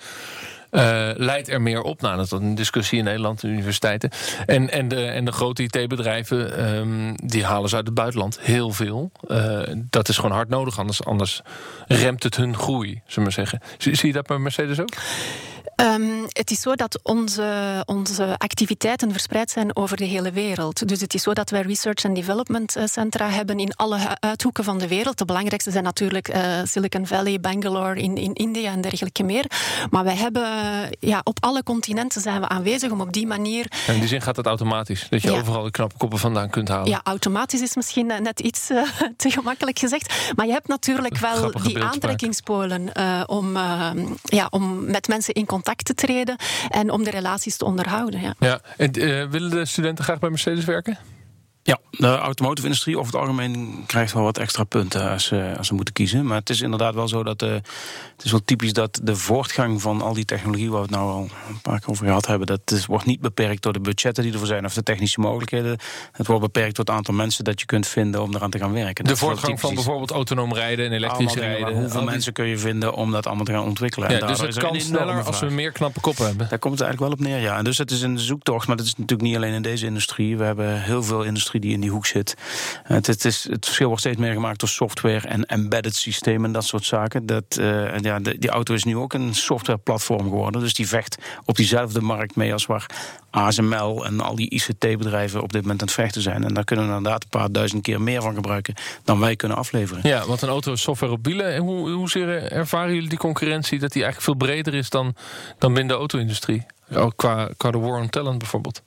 Uh, 0.75 1.11
leidt 1.15 1.49
er 1.49 1.63
meer 1.63 1.83
op. 1.83 2.01
Nou, 2.01 2.17
dat 2.17 2.25
is 2.25 2.31
een 2.31 2.55
discussie 2.55 2.99
in 2.99 3.05
Nederland, 3.05 3.41
de 3.41 3.49
universiteiten. 3.49 4.11
En, 4.47 4.71
en, 4.71 4.89
de, 4.89 5.05
en 5.05 5.25
de 5.25 5.33
grote 5.33 5.63
IT-bedrijven, 5.63 6.69
um, 6.77 7.15
die 7.17 7.45
halen 7.45 7.69
ze 7.69 7.77
uit 7.77 7.87
het 7.87 7.95
buitenland 7.95 8.41
heel 8.41 8.71
veel. 8.71 9.11
Uh, 9.29 9.63
dat 9.91 10.09
is 10.09 10.17
gewoon 10.17 10.33
hard 10.33 10.49
nodig, 10.49 10.79
anders, 10.79 11.05
anders 11.05 11.43
remt 11.87 12.23
het 12.23 12.37
hun 12.37 12.57
groei, 12.57 13.03
zullen 13.07 13.29
we 13.29 13.35
zeggen. 13.35 13.61
Zie, 13.79 13.95
zie 13.95 14.09
je 14.09 14.15
dat 14.15 14.27
bij 14.27 14.39
Mercedes 14.39 14.81
ook? 14.81 14.93
Um, 15.76 16.26
het 16.28 16.50
is 16.50 16.61
zo 16.61 16.75
dat 16.75 17.00
onze, 17.02 17.83
onze 17.87 18.35
activiteiten 18.38 19.11
verspreid 19.11 19.50
zijn 19.50 19.76
over 19.76 19.97
de 19.97 20.04
hele 20.04 20.33
wereld. 20.33 20.88
Dus 20.88 21.00
het 21.00 21.14
is 21.14 21.23
zo 21.23 21.33
dat 21.33 21.50
wij 21.50 21.62
research 21.62 22.04
and 22.04 22.14
development 22.14 22.76
eh, 22.76 22.85
centra 22.87 23.28
hebben 23.28 23.59
in 23.59 23.76
alle 23.76 23.99
uithoeken 24.21 24.64
van 24.64 24.78
de 24.78 24.88
wereld. 24.88 25.18
De 25.18 25.25
belangrijkste 25.25 25.71
zijn 25.71 25.85
natuurlijk 25.85 26.35
uh, 26.35 26.61
Silicon 26.64 27.06
Valley, 27.06 27.40
Bangalore 27.40 28.00
in, 28.00 28.16
in 28.16 28.33
India 28.33 28.73
en 28.73 28.80
dergelijke 28.80 29.23
meer. 29.23 29.44
Maar 29.90 30.04
wij 30.04 30.16
hebben 30.16 30.49
ja, 31.00 31.21
op 31.25 31.38
alle 31.40 31.62
continenten 31.62 32.21
zijn 32.21 32.40
we 32.40 32.49
aanwezig 32.49 32.90
om 32.90 33.00
op 33.00 33.12
die 33.12 33.26
manier. 33.26 33.66
En 33.87 33.94
in 33.94 34.00
die 34.00 34.09
zin 34.09 34.23
gaat 34.23 34.37
het 34.37 34.47
automatisch, 34.47 35.06
dat 35.11 35.23
je 35.23 35.33
overal 35.33 35.62
de 35.62 35.71
knappe 35.71 35.97
koppen 35.97 36.18
vandaan 36.18 36.50
kunt 36.50 36.68
halen. 36.68 36.88
Ja, 36.88 37.00
automatisch 37.04 37.61
is 37.61 37.75
misschien 37.75 38.06
net 38.06 38.40
iets 38.40 38.71
uh, 38.71 38.83
te 39.16 39.30
gemakkelijk 39.30 39.78
gezegd. 39.78 40.33
Maar 40.37 40.47
je 40.47 40.52
hebt 40.52 40.68
natuurlijk 40.68 41.16
wel 41.16 41.50
die 41.62 41.83
aantrekkingspolen 41.83 42.92
om, 43.28 43.56
ja, 44.23 44.47
om 44.50 44.85
met 44.85 45.09
mensen 45.09 45.35
in 45.35 45.47
contact 45.47 45.54
contact 45.55 45.85
te 45.85 45.95
treden 45.95 46.37
en 46.69 46.91
om 46.91 47.05
de 47.05 47.11
relaties 47.11 47.57
te 47.57 47.65
onderhouden. 47.65 48.21
Ja. 48.21 48.35
Ja, 48.39 48.61
en 48.77 48.99
uh, 48.99 49.27
willen 49.31 49.51
de 49.51 49.65
studenten 49.65 50.05
graag 50.05 50.19
bij 50.19 50.31
Mercedes 50.31 50.65
werken? 50.65 50.99
Ja, 51.66 51.78
de 51.90 52.16
automotive 52.16 52.66
industrie 52.66 52.99
over 52.99 53.12
het 53.12 53.21
algemeen 53.21 53.85
krijgt 53.87 54.12
wel 54.12 54.23
wat 54.23 54.38
extra 54.38 54.64
punten 54.64 55.11
als, 55.11 55.30
uh, 55.30 55.56
als 55.56 55.66
ze 55.66 55.75
moeten 55.75 55.94
kiezen. 55.94 56.26
Maar 56.26 56.38
het 56.38 56.50
is 56.50 56.61
inderdaad 56.61 56.94
wel 56.94 57.09
zo 57.09 57.23
dat 57.23 57.42
uh, 57.42 57.52
het 58.16 58.25
is 58.25 58.30
wel 58.30 58.40
typisch 58.44 58.73
dat 58.73 59.00
de 59.02 59.16
voortgang 59.16 59.83
van 59.83 60.02
al 60.02 60.14
die 60.14 60.25
technologie, 60.25 60.71
waar 60.71 60.80
we 60.80 60.87
het 60.87 60.97
nou 60.97 61.11
al 61.11 61.28
een 61.49 61.61
paar 61.62 61.80
keer 61.80 61.90
over 61.90 62.06
gehad 62.06 62.26
hebben, 62.26 62.47
dat 62.47 62.61
is, 62.71 62.87
wordt 62.87 63.04
niet 63.04 63.21
beperkt 63.21 63.62
door 63.62 63.73
de 63.73 63.80
budgetten 63.80 64.23
die 64.23 64.33
ervoor 64.33 64.47
zijn 64.47 64.64
of 64.64 64.75
de 64.75 64.83
technische 64.83 65.21
mogelijkheden. 65.21 65.78
Het 66.12 66.26
wordt 66.26 66.42
beperkt 66.42 66.76
door 66.76 66.85
het 66.85 66.94
aantal 66.94 67.14
mensen 67.14 67.44
dat 67.44 67.61
je 67.61 67.66
kunt 67.66 67.87
vinden 67.87 68.23
om 68.23 68.35
eraan 68.35 68.50
te 68.50 68.59
gaan 68.59 68.73
werken. 68.73 69.04
De 69.04 69.16
voortgang 69.16 69.61
van 69.61 69.75
bijvoorbeeld 69.75 70.11
autonoom 70.11 70.54
rijden 70.54 70.87
en 70.87 70.92
elektrisch 70.92 71.35
rijden. 71.35 71.75
Hoeveel 71.75 72.04
mensen 72.04 72.33
kun 72.33 72.47
je 72.47 72.59
vinden 72.59 72.94
om 72.94 73.11
dat 73.11 73.26
allemaal 73.26 73.44
te 73.44 73.52
gaan 73.52 73.64
ontwikkelen? 73.64 74.11
Ja, 74.11 74.26
dus 74.26 74.40
het 74.40 74.59
kan 74.59 74.80
sneller 74.80 75.23
als 75.23 75.40
we 75.40 75.50
meer 75.50 75.73
knappe 75.73 76.00
koppen 76.00 76.26
hebben. 76.26 76.49
Daar 76.49 76.59
komt 76.59 76.78
het 76.78 76.83
eigenlijk 76.88 77.18
wel 77.18 77.26
op 77.26 77.35
neer, 77.35 77.42
ja. 77.42 77.59
En 77.59 77.64
dus 77.64 77.78
het 77.78 77.90
is 77.90 78.02
een 78.02 78.18
zoektocht, 78.18 78.66
maar 78.66 78.76
dat 78.76 78.87
is 78.87 78.94
natuurlijk 78.97 79.28
niet 79.28 79.37
alleen 79.37 79.52
in 79.52 79.62
deze 79.62 79.87
industrie. 79.87 80.37
We 80.37 80.44
hebben 80.44 80.83
heel 80.83 81.02
veel 81.02 81.23
industrie 81.23 81.54
die 81.61 81.73
in 81.73 81.81
die 81.81 81.91
hoek 81.91 82.07
zit. 82.07 82.35
Het, 82.83 83.07
het, 83.07 83.25
is, 83.25 83.49
het 83.51 83.65
verschil 83.65 83.87
wordt 83.87 84.03
steeds 84.03 84.19
meer 84.19 84.33
gemaakt 84.33 84.61
door 84.61 84.69
software 84.69 85.29
en 85.29 85.47
embedded 85.47 85.95
systemen 85.97 86.45
en 86.45 86.53
dat 86.53 86.65
soort 86.65 86.85
zaken. 86.85 87.27
Dat, 87.27 87.57
uh, 87.61 87.99
ja, 87.99 88.19
de, 88.19 88.39
die 88.39 88.51
auto 88.51 88.75
is 88.75 88.85
nu 88.85 88.97
ook 88.97 89.13
een 89.13 89.35
softwareplatform 89.35 90.23
geworden. 90.23 90.61
Dus 90.61 90.75
die 90.75 90.89
vecht 90.89 91.19
op 91.45 91.57
diezelfde 91.57 92.01
markt 92.01 92.37
mee 92.37 92.53
als 92.53 92.67
waar 92.67 92.87
ASML 93.31 94.05
en 94.05 94.21
al 94.21 94.35
die 94.35 94.51
ICT-bedrijven 94.51 95.43
op 95.43 95.53
dit 95.53 95.63
moment 95.63 95.81
aan 95.81 95.87
het 95.87 95.97
vechten 95.97 96.23
zijn. 96.23 96.45
En 96.45 96.55
daar 96.55 96.65
kunnen 96.65 96.89
we 96.89 96.97
inderdaad 96.97 97.23
een 97.23 97.29
paar 97.29 97.53
duizend 97.53 97.83
keer 97.83 98.01
meer 98.01 98.23
van 98.23 98.35
gebruiken 98.35 98.75
dan 99.05 99.21
wij 99.21 99.37
kunnen 99.37 99.57
afleveren. 99.57 100.09
Ja, 100.09 100.27
want 100.27 100.43
een 100.43 100.49
auto 100.49 100.73
is 100.73 100.83
software 100.83 101.13
op 101.13 101.27
wielen. 101.27 101.53
En 101.55 101.61
hoe, 101.61 101.91
hoezeer 101.91 102.53
ervaren 102.53 102.95
jullie 102.95 103.09
die 103.09 103.19
concurrentie 103.19 103.79
dat 103.79 103.93
die 103.93 104.03
eigenlijk 104.03 104.39
veel 104.39 104.49
breder 104.49 104.75
is 104.75 104.91
dan, 104.91 105.15
dan 105.59 105.75
binnen 105.75 105.93
de 105.93 105.99
auto-industrie? 105.99 106.67
Ook 106.95 107.13
qua, 107.17 107.49
qua 107.57 107.71
de 107.71 107.79
war 107.79 108.01
on 108.01 108.11
talent 108.11 108.39
bijvoorbeeld? 108.39 108.83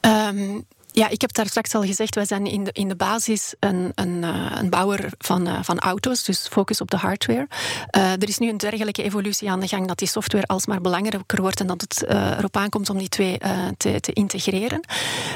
Um, 0.00 0.66
ja, 0.94 1.08
ik 1.08 1.20
heb 1.20 1.32
daar 1.32 1.46
straks 1.46 1.74
al 1.74 1.82
gezegd, 1.82 2.14
wij 2.14 2.24
zijn 2.24 2.46
in 2.46 2.64
de, 2.64 2.70
in 2.72 2.88
de 2.88 2.96
basis 2.96 3.54
een, 3.60 3.92
een, 3.94 4.24
eh, 4.24 4.52
een 4.54 4.70
bouwer 4.70 5.08
van, 5.18 5.48
uh, 5.48 5.58
van 5.62 5.78
auto's, 5.78 6.24
dus 6.24 6.48
focus 6.50 6.80
op 6.80 6.90
de 6.90 6.96
hardware. 6.96 7.48
Uh, 7.96 8.12
er 8.12 8.28
is 8.28 8.38
nu 8.38 8.48
een 8.48 8.56
dergelijke 8.56 9.02
evolutie 9.02 9.50
aan 9.50 9.60
de 9.60 9.68
gang 9.68 9.88
dat 9.88 9.98
die 9.98 10.08
software 10.08 10.46
alsmaar 10.46 10.80
belangrijker 10.80 11.40
wordt 11.40 11.60
en 11.60 11.66
dat 11.66 11.80
het 11.80 12.04
erop 12.38 12.56
aankomt 12.56 12.90
om 12.90 12.98
die 12.98 13.08
twee 13.08 13.38
te, 13.76 14.00
te 14.00 14.12
integreren. 14.12 14.80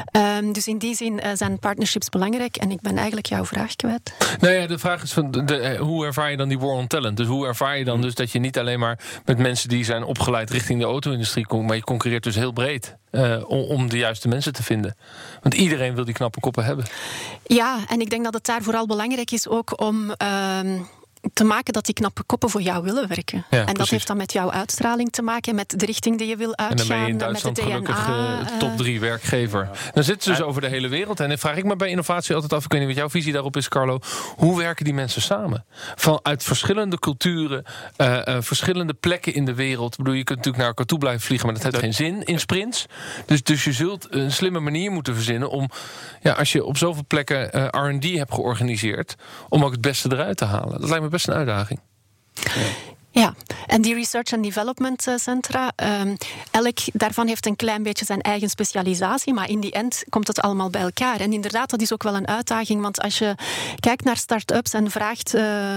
Ehm, 0.05 0.53
dus 0.53 0.67
in 0.67 0.79
die 0.79 0.95
zin 0.95 1.21
zijn 1.35 1.59
partnerships 1.59 2.09
belangrijk 2.09 2.57
en 2.57 2.71
ik 2.71 2.81
ben 2.81 2.97
eigenlijk 2.97 3.27
jouw 3.27 3.45
vraag 3.45 3.77
kwijt. 3.77 4.13
Nou 4.41 4.55
ja, 4.55 4.67
de 4.67 4.79
vraag 4.79 5.03
is 5.03 5.13
van 5.13 5.31
de, 5.31 5.77
hoe 5.81 6.07
ervaar 6.07 6.31
je 6.31 6.37
dan 6.37 6.49
die 6.49 6.59
war 6.59 6.71
on 6.71 6.87
talent? 6.87 7.17
Dus 7.17 7.27
hoe 7.27 7.47
ervaar 7.47 7.79
je 7.79 7.85
dan 7.85 8.01
dus 8.01 8.15
dat 8.15 8.31
je 8.31 8.39
niet 8.39 8.59
alleen 8.59 8.79
maar 8.79 8.99
met 9.25 9.39
mensen 9.39 9.69
die 9.69 9.85
zijn 9.85 10.05
opgeleid 10.05 10.51
richting 10.51 10.81
de 10.81 10.87
auto-industrie 10.87 11.47
komt, 11.47 11.67
maar 11.67 11.77
je 11.77 11.83
concurreert 11.83 12.23
dus 12.23 12.35
heel 12.35 12.53
breed? 12.53 12.97
Uh, 13.11 13.51
om, 13.51 13.89
de 13.89 13.99
juiste 13.99 14.29
mensen 14.29 14.53
te 14.53 14.63
vinden. 14.63 14.97
Want 15.43 15.55
iedereen 15.55 15.95
wil 15.95 16.05
die 16.05 16.15
knappe 16.15 16.41
koppen 16.41 16.65
hebben. 16.65 16.85
Ja, 17.47 17.79
en 17.89 18.01
ik 18.01 18.11
denk 18.11 18.25
dat 18.25 18.35
het 18.35 18.47
daar 18.47 18.63
vooral 18.63 18.87
belangrijk 18.87 19.31
is 19.31 19.49
ook 19.49 19.81
om. 19.81 20.13
Uh, 20.23 20.81
te 21.33 21.45
maken 21.45 21.73
dat 21.73 21.85
die 21.85 21.95
knappe 21.95 22.23
koppen 22.23 22.51
voor 22.51 22.61
jou 22.63 22.85
willen 22.85 23.09
werken. 23.09 23.45
Ja, 23.51 23.67
en 23.67 23.75
dat 23.75 23.89
heeft 23.89 24.07
dan 24.07 24.17
met 24.17 24.33
jouw 24.33 24.51
uitstraling 24.51 25.11
te 25.11 25.23
maken, 25.23 25.55
met 25.55 25.75
de 25.77 25.87
richting 25.87 26.19
die 26.19 26.29
je 26.29 26.37
wil 26.37 26.57
uitgaan. 26.57 26.71
En 26.71 26.77
dan 26.77 26.89
ben 26.89 27.01
je 27.01 27.13
in 27.13 27.19
Duitsland 27.19 27.61
gelukkig 27.61 28.09
uh, 28.09 28.59
top 28.59 28.77
drie 28.77 29.01
werkgever. 29.01 29.69
Dan 29.95 30.05
zitten 30.05 30.23
ze 30.23 30.31
dus 30.31 30.49
over 30.49 30.61
de 30.61 30.69
hele 30.69 30.89
wereld. 30.89 31.21
En 31.21 31.29
dan 31.29 31.39
vraag 31.39 31.57
ik 31.57 31.65
me 31.65 31.77
bij 31.77 31.89
innovatie 31.89 32.35
altijd 32.35 32.53
af, 32.53 32.65
ik 32.65 32.71
weet 32.73 32.81
niet 32.81 32.89
wat 32.89 32.99
jouw 32.99 33.11
visie 33.11 33.33
daarop 33.33 33.57
is, 33.57 33.69
Carlo. 33.69 33.99
Hoe 34.37 34.57
werken 34.59 34.85
die 34.85 34.95
mensen 34.95 35.23
samen? 35.23 35.65
Van, 35.95 36.21
uit 36.23 36.43
verschillende 36.43 36.99
culturen, 36.99 37.65
uh, 37.97 38.21
uh, 38.25 38.37
verschillende 38.41 38.95
plekken 38.95 39.35
in 39.35 39.45
de 39.45 39.55
wereld. 39.55 39.93
Ik 39.93 39.99
bedoel, 39.99 40.15
je 40.15 40.25
kunt 40.25 40.37
natuurlijk 40.39 40.57
naar 40.57 40.67
elkaar 40.67 40.87
toe 40.87 40.99
blijven 40.99 41.23
vliegen, 41.23 41.47
maar 41.47 41.55
dat 41.55 41.65
heeft 41.65 41.85
geen 41.85 41.95
zin 41.95 42.23
in 42.23 42.41
sprints. 42.41 42.87
Dus, 43.27 43.43
dus 43.43 43.65
je 43.65 43.73
zult 43.73 44.07
een 44.11 44.33
slimme 44.33 44.61
manier 44.61 44.91
moeten 44.91 45.15
verzinnen 45.15 45.51
om, 45.51 45.71
ja, 46.23 46.33
als 46.33 46.53
je 46.53 46.65
op 46.65 46.77
zoveel 46.77 47.05
plekken 47.07 47.69
RD 47.71 48.05
hebt 48.05 48.35
georganiseerd, 48.35 49.15
om 49.49 49.65
ook 49.65 49.73
het 49.73 49.81
beste 49.81 50.13
eruit 50.13 50.37
te 50.37 50.45
halen. 50.45 50.81
Dat 50.81 50.89
lijkt 50.89 51.05
me 51.05 51.08
best 51.09 51.29
een 51.29 51.35
uitdaging. 51.35 51.81
Ja. 53.11 53.35
En 53.67 53.83
die 53.83 53.95
research 53.95 54.33
and 54.33 54.43
development 54.43 55.07
eh, 55.07 55.15
centra, 55.17 55.73
um, 56.01 56.17
elk 56.51 56.79
daarvan 56.93 57.27
heeft 57.27 57.47
een 57.47 57.57
klein 57.57 57.83
beetje 57.83 58.05
zijn 58.05 58.21
eigen 58.21 58.49
specialisatie, 58.49 59.35
maar 59.35 59.49
in 59.49 59.61
die 59.61 59.73
end 59.73 60.05
komt 60.09 60.27
het 60.27 60.41
allemaal 60.41 60.71
bij 60.71 60.81
elkaar. 60.81 61.21
En 61.21 61.33
inderdaad, 61.33 61.71
dat 61.71 61.81
is 61.81 61.93
ook 61.93 62.03
wel 62.03 62.15
een 62.15 62.29
uitdaging, 62.29 62.81
want 62.83 63.01
als 63.01 63.19
je 63.19 63.35
kijkt 63.81 64.05
naar 64.05 64.17
start-ups 64.17 64.73
en 64.73 64.91
vraagt. 64.91 65.35
Uh, 65.35 65.77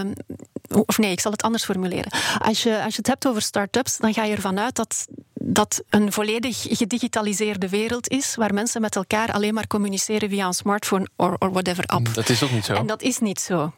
of 0.86 0.98
nee, 0.98 1.12
ik 1.12 1.20
zal 1.20 1.32
het 1.32 1.42
anders 1.42 1.66
formuleren. 1.66 2.12
Als 2.38 2.64
je, 2.64 2.84
als 2.84 2.92
je 2.92 2.98
het 2.98 3.08
hebt 3.08 3.28
over 3.28 3.42
start-ups, 3.42 3.98
dan 3.98 4.14
ga 4.14 4.24
je 4.24 4.36
ervan 4.36 4.60
uit 4.60 4.76
dat 4.76 5.08
dat 5.44 5.84
een 5.90 6.12
volledig 6.12 6.66
gedigitaliseerde 6.70 7.70
wereld 7.70 8.10
is, 8.10 8.36
waar 8.36 8.54
mensen 8.54 8.82
met 8.82 8.96
elkaar 8.96 9.32
alleen 9.32 9.54
maar 9.54 9.68
communiceren 9.68 10.30
via 10.30 10.46
een 10.46 10.54
smartphone 10.54 11.08
of 11.16 11.36
whatever 11.40 11.86
app. 11.86 12.14
Dat 12.14 12.30
is 12.30 12.44
ook 12.44 12.52
niet 12.52 12.66
zo. 12.66 12.74
En 12.74 12.86
dat 12.86 13.02
is 13.02 13.20
niet 13.20 13.40
zo. 13.40 13.72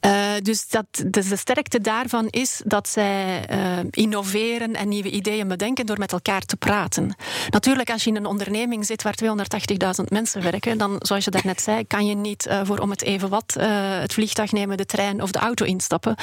Uh, 0.00 0.30
dus, 0.42 0.68
dat, 0.68 0.86
dus 1.06 1.28
de 1.28 1.36
sterkte 1.36 1.80
daarvan 1.80 2.26
is 2.28 2.60
dat 2.64 2.88
zij 2.88 3.44
uh, 3.50 3.58
innoveren 3.90 4.74
en 4.74 4.88
nieuwe 4.88 5.10
ideeën 5.10 5.48
bedenken 5.48 5.86
door 5.86 5.98
met 5.98 6.12
elkaar 6.12 6.40
te 6.40 6.56
praten. 6.56 7.16
Natuurlijk, 7.50 7.90
als 7.90 8.04
je 8.04 8.10
in 8.10 8.16
een 8.16 8.26
onderneming 8.26 8.86
zit 8.86 9.02
waar 9.02 9.14
280.000 9.24 10.04
mensen 10.08 10.42
werken, 10.42 10.78
dan, 10.78 10.96
zoals 10.98 11.24
je 11.24 11.30
daarnet 11.30 11.60
zei, 11.60 11.86
kan 11.86 12.06
je 12.06 12.14
niet 12.14 12.46
uh, 12.46 12.60
voor 12.64 12.78
om 12.78 12.90
het 12.90 13.02
even 13.02 13.28
wat 13.28 13.56
het 13.60 14.12
vliegtuig 14.12 14.52
nemen, 14.52 14.76
de 14.76 14.86
trein 14.86 15.22
of 15.22 15.30
de 15.30 15.38
auto 15.38 15.64
instappen. 15.64 16.14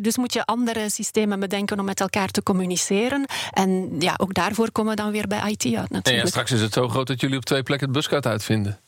dus 0.00 0.16
moet 0.16 0.32
je 0.32 0.44
andere 0.44 0.90
systemen 0.90 1.40
bedenken 1.40 1.78
om 1.78 1.84
met 1.84 2.00
elkaar 2.00 2.28
te 2.28 2.42
communiceren. 2.42 3.24
En 3.50 3.97
ja, 3.98 4.14
ook 4.16 4.34
daarvoor 4.34 4.72
komen 4.72 4.96
we 4.96 5.02
dan 5.02 5.12
weer 5.12 5.26
bij 5.26 5.38
IT 5.50 5.64
uit 5.64 5.90
natuurlijk. 5.90 6.24
ja, 6.24 6.30
straks 6.30 6.50
is 6.50 6.60
het 6.60 6.72
zo 6.72 6.88
groot 6.88 7.06
dat 7.06 7.20
jullie 7.20 7.36
op 7.36 7.44
twee 7.44 7.62
plekken 7.62 7.88
het 7.88 7.96
buskaart 7.96 8.26
uitvinden. 8.26 8.78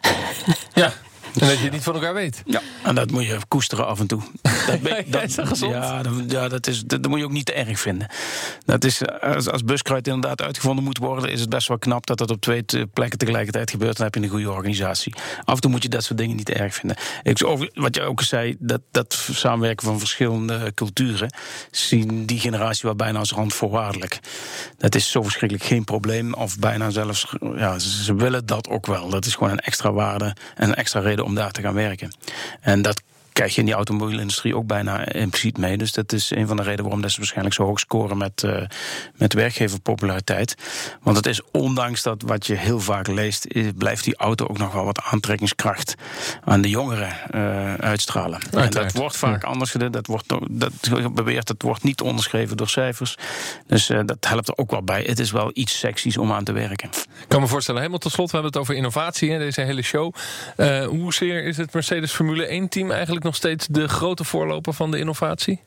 ja, 0.74 0.92
en 1.40 1.48
dat 1.48 1.56
je 1.56 1.62
het 1.62 1.72
niet 1.72 1.82
van 1.82 1.94
elkaar 1.94 2.14
weet. 2.14 2.42
Ja, 2.44 2.60
en 2.82 2.94
dat 2.94 3.10
moet 3.10 3.24
je 3.24 3.38
koesteren 3.48 3.86
af 3.86 4.00
en 4.00 4.06
toe. 4.06 4.22
Dat, 4.42 4.80
dat, 5.06 5.22
is 5.22 5.34
dat 5.34 5.48
gezond? 5.48 5.72
Ja, 5.72 6.02
dat, 6.02 6.12
ja 6.28 6.48
dat, 6.48 6.66
is, 6.66 6.82
dat, 6.84 7.08
moet 7.08 7.18
je 7.18 7.24
ook 7.24 7.32
niet 7.32 7.46
te 7.46 7.52
erg 7.52 7.80
vinden. 7.80 8.08
Dat 8.64 8.84
is, 8.84 9.02
als, 9.20 9.50
als 9.50 9.64
buskruid 9.64 10.06
inderdaad 10.06 10.42
uitgevonden 10.42 10.84
moet 10.84 10.98
worden... 10.98 11.30
is 11.30 11.40
het 11.40 11.48
best 11.48 11.68
wel 11.68 11.78
knap 11.78 12.06
dat 12.06 12.18
dat 12.18 12.30
op 12.30 12.40
twee 12.40 12.64
plekken 12.92 13.18
tegelijkertijd 13.18 13.70
gebeurt. 13.70 13.96
Dan 13.96 14.04
heb 14.04 14.14
je 14.14 14.22
een 14.22 14.28
goede 14.28 14.50
organisatie. 14.50 15.14
Af 15.44 15.54
en 15.54 15.60
toe 15.60 15.70
moet 15.70 15.82
je 15.82 15.88
dat 15.88 16.04
soort 16.04 16.18
dingen 16.18 16.36
niet 16.36 16.46
te 16.46 16.54
erg 16.54 16.74
vinden. 16.74 16.96
Ik, 17.22 17.38
wat 17.74 17.94
je 17.94 18.02
ook 18.02 18.22
zei, 18.22 18.56
dat, 18.58 18.80
dat 18.90 19.28
samenwerken 19.32 19.86
van 19.86 19.98
verschillende 19.98 20.72
culturen... 20.74 21.34
zien 21.70 22.26
die 22.26 22.38
generatie 22.38 22.82
wel 22.82 22.96
bijna 22.96 23.18
als 23.18 23.32
randvoorwaardelijk. 23.32 24.18
Dat 24.78 24.94
is 24.94 25.10
zo 25.10 25.22
verschrikkelijk 25.22 25.68
geen 25.68 25.84
probleem. 25.84 26.34
Of 26.34 26.58
bijna 26.58 26.90
zelfs, 26.90 27.26
ja, 27.56 27.78
ze 27.78 28.14
willen 28.14 28.46
dat 28.46 28.68
ook 28.68 28.86
wel. 28.86 29.08
Dat 29.08 29.24
is 29.24 29.34
gewoon 29.34 29.52
een 29.52 29.60
extra 29.60 29.92
waarde 29.92 30.36
en 30.54 30.68
een 30.68 30.74
extra 30.74 31.00
reden 31.00 31.24
om 31.26 31.34
daar 31.34 31.50
te 31.50 31.60
gaan 31.60 31.74
werken. 31.74 32.12
En 32.60 32.82
dat 32.82 33.02
krijg 33.36 33.54
je 33.54 33.60
in 33.60 33.66
die 33.66 33.74
automobielindustrie 33.74 34.56
ook 34.56 34.66
bijna 34.66 35.12
impliciet 35.12 35.58
mee. 35.58 35.76
Dus 35.76 35.92
dat 35.92 36.12
is 36.12 36.30
een 36.30 36.46
van 36.46 36.56
de 36.56 36.62
redenen 36.62 36.84
waarom 36.84 37.08
ze 37.08 37.16
waarschijnlijk 37.16 37.54
zo 37.54 37.64
hoog 37.64 37.78
scoren 37.78 38.16
met, 38.16 38.42
uh, 38.42 38.62
met 39.16 39.32
werkgeverpopulariteit. 39.32 40.54
Want 41.02 41.16
het 41.16 41.26
is 41.26 41.40
ondanks 41.52 42.02
dat 42.02 42.22
wat 42.22 42.46
je 42.46 42.54
heel 42.54 42.80
vaak 42.80 43.06
leest, 43.06 43.46
blijft 43.78 44.04
die 44.04 44.16
auto 44.16 44.46
ook 44.46 44.58
nog 44.58 44.72
wel 44.72 44.84
wat 44.84 45.02
aantrekkingskracht 45.02 45.94
aan 46.44 46.60
de 46.60 46.68
jongeren 46.68 47.16
uh, 47.34 47.74
uitstralen. 47.74 48.40
En 48.50 48.70
dat 48.70 48.92
wordt 48.92 49.16
vaak 49.16 49.44
anders 49.44 49.70
gedaan. 49.70 49.90
Dat 49.90 50.06
wordt 50.06 50.28
dat 50.48 51.14
beweert, 51.14 51.46
dat 51.46 51.62
wordt 51.62 51.82
niet 51.82 52.00
onderschreven 52.00 52.56
door 52.56 52.68
cijfers. 52.68 53.16
Dus 53.66 53.90
uh, 53.90 54.00
dat 54.04 54.26
helpt 54.28 54.48
er 54.48 54.56
ook 54.56 54.70
wel 54.70 54.82
bij. 54.82 55.02
Het 55.06 55.18
is 55.18 55.30
wel 55.30 55.50
iets 55.54 55.78
seksies 55.78 56.18
om 56.18 56.32
aan 56.32 56.44
te 56.44 56.52
werken. 56.52 56.88
Ik 56.88 57.28
kan 57.28 57.40
me 57.40 57.46
voorstellen, 57.46 57.80
helemaal 57.80 58.00
tot 58.02 58.12
slot, 58.12 58.30
we 58.30 58.32
hebben 58.32 58.52
het 58.52 58.60
over 58.60 58.74
innovatie 58.74 59.30
in 59.30 59.38
deze 59.38 59.60
hele 59.60 59.82
show. 59.82 60.14
hoezeer 60.88 61.44
is 61.44 61.56
het 61.56 61.72
Mercedes 61.72 62.12
Formule 62.12 62.46
1 62.46 62.68
team 62.68 62.90
eigenlijk 62.90 63.24
nog 63.26 63.34
steeds 63.34 63.66
de 63.66 63.88
grote 63.88 64.24
voorloper 64.24 64.72
van 64.72 64.90
de 64.90 64.98
innovatie? 64.98 65.60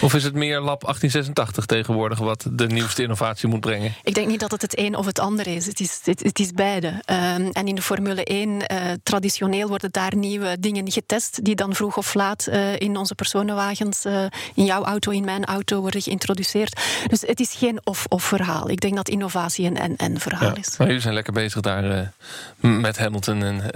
Of 0.00 0.14
is 0.14 0.24
het 0.24 0.34
meer 0.34 0.60
lab 0.60 0.80
1886 0.80 1.66
tegenwoordig 1.66 2.18
wat 2.18 2.46
de 2.52 2.66
nieuwste 2.66 3.02
innovatie 3.02 3.48
moet 3.48 3.60
brengen? 3.60 3.94
Ik 4.02 4.14
denk 4.14 4.26
niet 4.26 4.40
dat 4.40 4.50
het 4.50 4.62
het 4.62 4.78
een 4.78 4.96
of 4.96 5.06
het 5.06 5.18
ander 5.18 5.46
is. 5.46 5.66
Het 5.66 5.80
is, 5.80 6.00
het, 6.04 6.22
het 6.22 6.38
is 6.38 6.52
beide. 6.52 6.88
Um, 6.88 7.50
en 7.52 7.68
in 7.68 7.74
de 7.74 7.82
Formule 7.82 8.24
1, 8.24 8.48
uh, 8.50 8.58
traditioneel 9.02 9.68
worden 9.68 9.90
daar 9.90 10.16
nieuwe 10.16 10.56
dingen 10.60 10.90
getest, 10.90 11.44
die 11.44 11.54
dan 11.54 11.74
vroeg 11.74 11.96
of 11.96 12.14
laat 12.14 12.46
uh, 12.48 12.80
in 12.80 12.96
onze 12.96 13.14
personenwagens, 13.14 14.04
uh, 14.04 14.24
in 14.54 14.64
jouw 14.64 14.84
auto, 14.84 15.10
in 15.10 15.24
mijn 15.24 15.44
auto, 15.44 15.80
worden 15.80 16.02
geïntroduceerd. 16.02 16.80
Dus 17.06 17.20
het 17.20 17.40
is 17.40 17.54
geen 17.58 17.80
of-of 17.84 18.24
verhaal. 18.24 18.70
Ik 18.70 18.80
denk 18.80 18.96
dat 18.96 19.08
innovatie 19.08 19.66
een 19.66 19.76
en-en 19.76 20.20
verhaal 20.20 20.48
ja. 20.48 20.56
is. 20.56 20.76
Maar 20.76 20.86
jullie 20.86 21.02
zijn 21.02 21.14
lekker 21.14 21.32
bezig 21.32 21.60
daar 21.60 22.12
met 22.60 22.98
Hamilton 22.98 23.42
en 23.42 23.70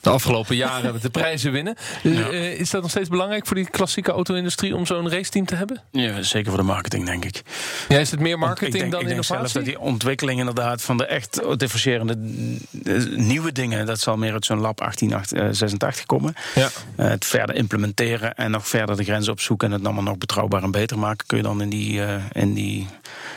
de 0.00 0.10
afgelopen 0.10 0.56
jaren 0.56 0.92
met 0.92 1.02
de 1.02 1.10
prijzen 1.10 1.52
winnen. 1.52 1.76
Ja. 2.02 2.28
is 2.28 2.70
dat 2.70 2.82
nog 2.82 2.90
steeds 2.90 3.08
belangrijk 3.08 3.46
voor 3.46 3.56
die 3.56 3.70
klassieke 3.70 4.10
auto-industrie 4.12 4.76
om 4.76 4.86
zo'n 4.86 5.01
raceteam 5.08 5.46
te 5.46 5.54
hebben? 5.54 5.82
Ja, 5.90 6.22
zeker 6.22 6.48
voor 6.50 6.60
de 6.60 6.66
marketing, 6.66 7.06
denk 7.06 7.24
ik. 7.24 7.42
Ja, 7.88 7.98
is 7.98 8.10
het 8.10 8.20
meer 8.20 8.38
marketing 8.38 8.78
denk, 8.78 8.92
dan 8.92 9.00
ik 9.00 9.08
innovatie? 9.08 9.36
denk 9.36 9.48
zelf 9.48 9.64
dat 9.64 9.74
die 9.74 9.80
ontwikkeling 9.80 10.38
inderdaad 10.38 10.82
van 10.82 10.96
de 10.96 11.06
echt 11.06 11.40
differentierende 11.56 12.16
nieuwe 13.16 13.52
dingen, 13.52 13.86
dat 13.86 14.00
zal 14.00 14.16
meer 14.16 14.32
uit 14.32 14.44
zo'n 14.44 14.60
lab 14.60 14.78
1886 14.78 16.06
komen. 16.06 16.34
Ja. 16.54 16.68
Uh, 16.96 17.08
het 17.08 17.24
verder 17.24 17.54
implementeren 17.54 18.34
en 18.34 18.50
nog 18.50 18.68
verder 18.68 18.96
de 18.96 19.04
grenzen 19.04 19.32
opzoeken 19.32 19.68
en 19.68 19.74
het 19.74 19.84
allemaal 19.84 20.02
nog 20.02 20.18
betrouwbaar 20.18 20.62
en 20.62 20.70
beter 20.70 20.98
maken, 20.98 21.26
kun 21.26 21.36
je 21.36 21.42
dan 21.42 21.62
in 21.62 21.68
die, 21.68 21.92
uh, 21.92 22.14
in 22.32 22.54
die 22.54 22.86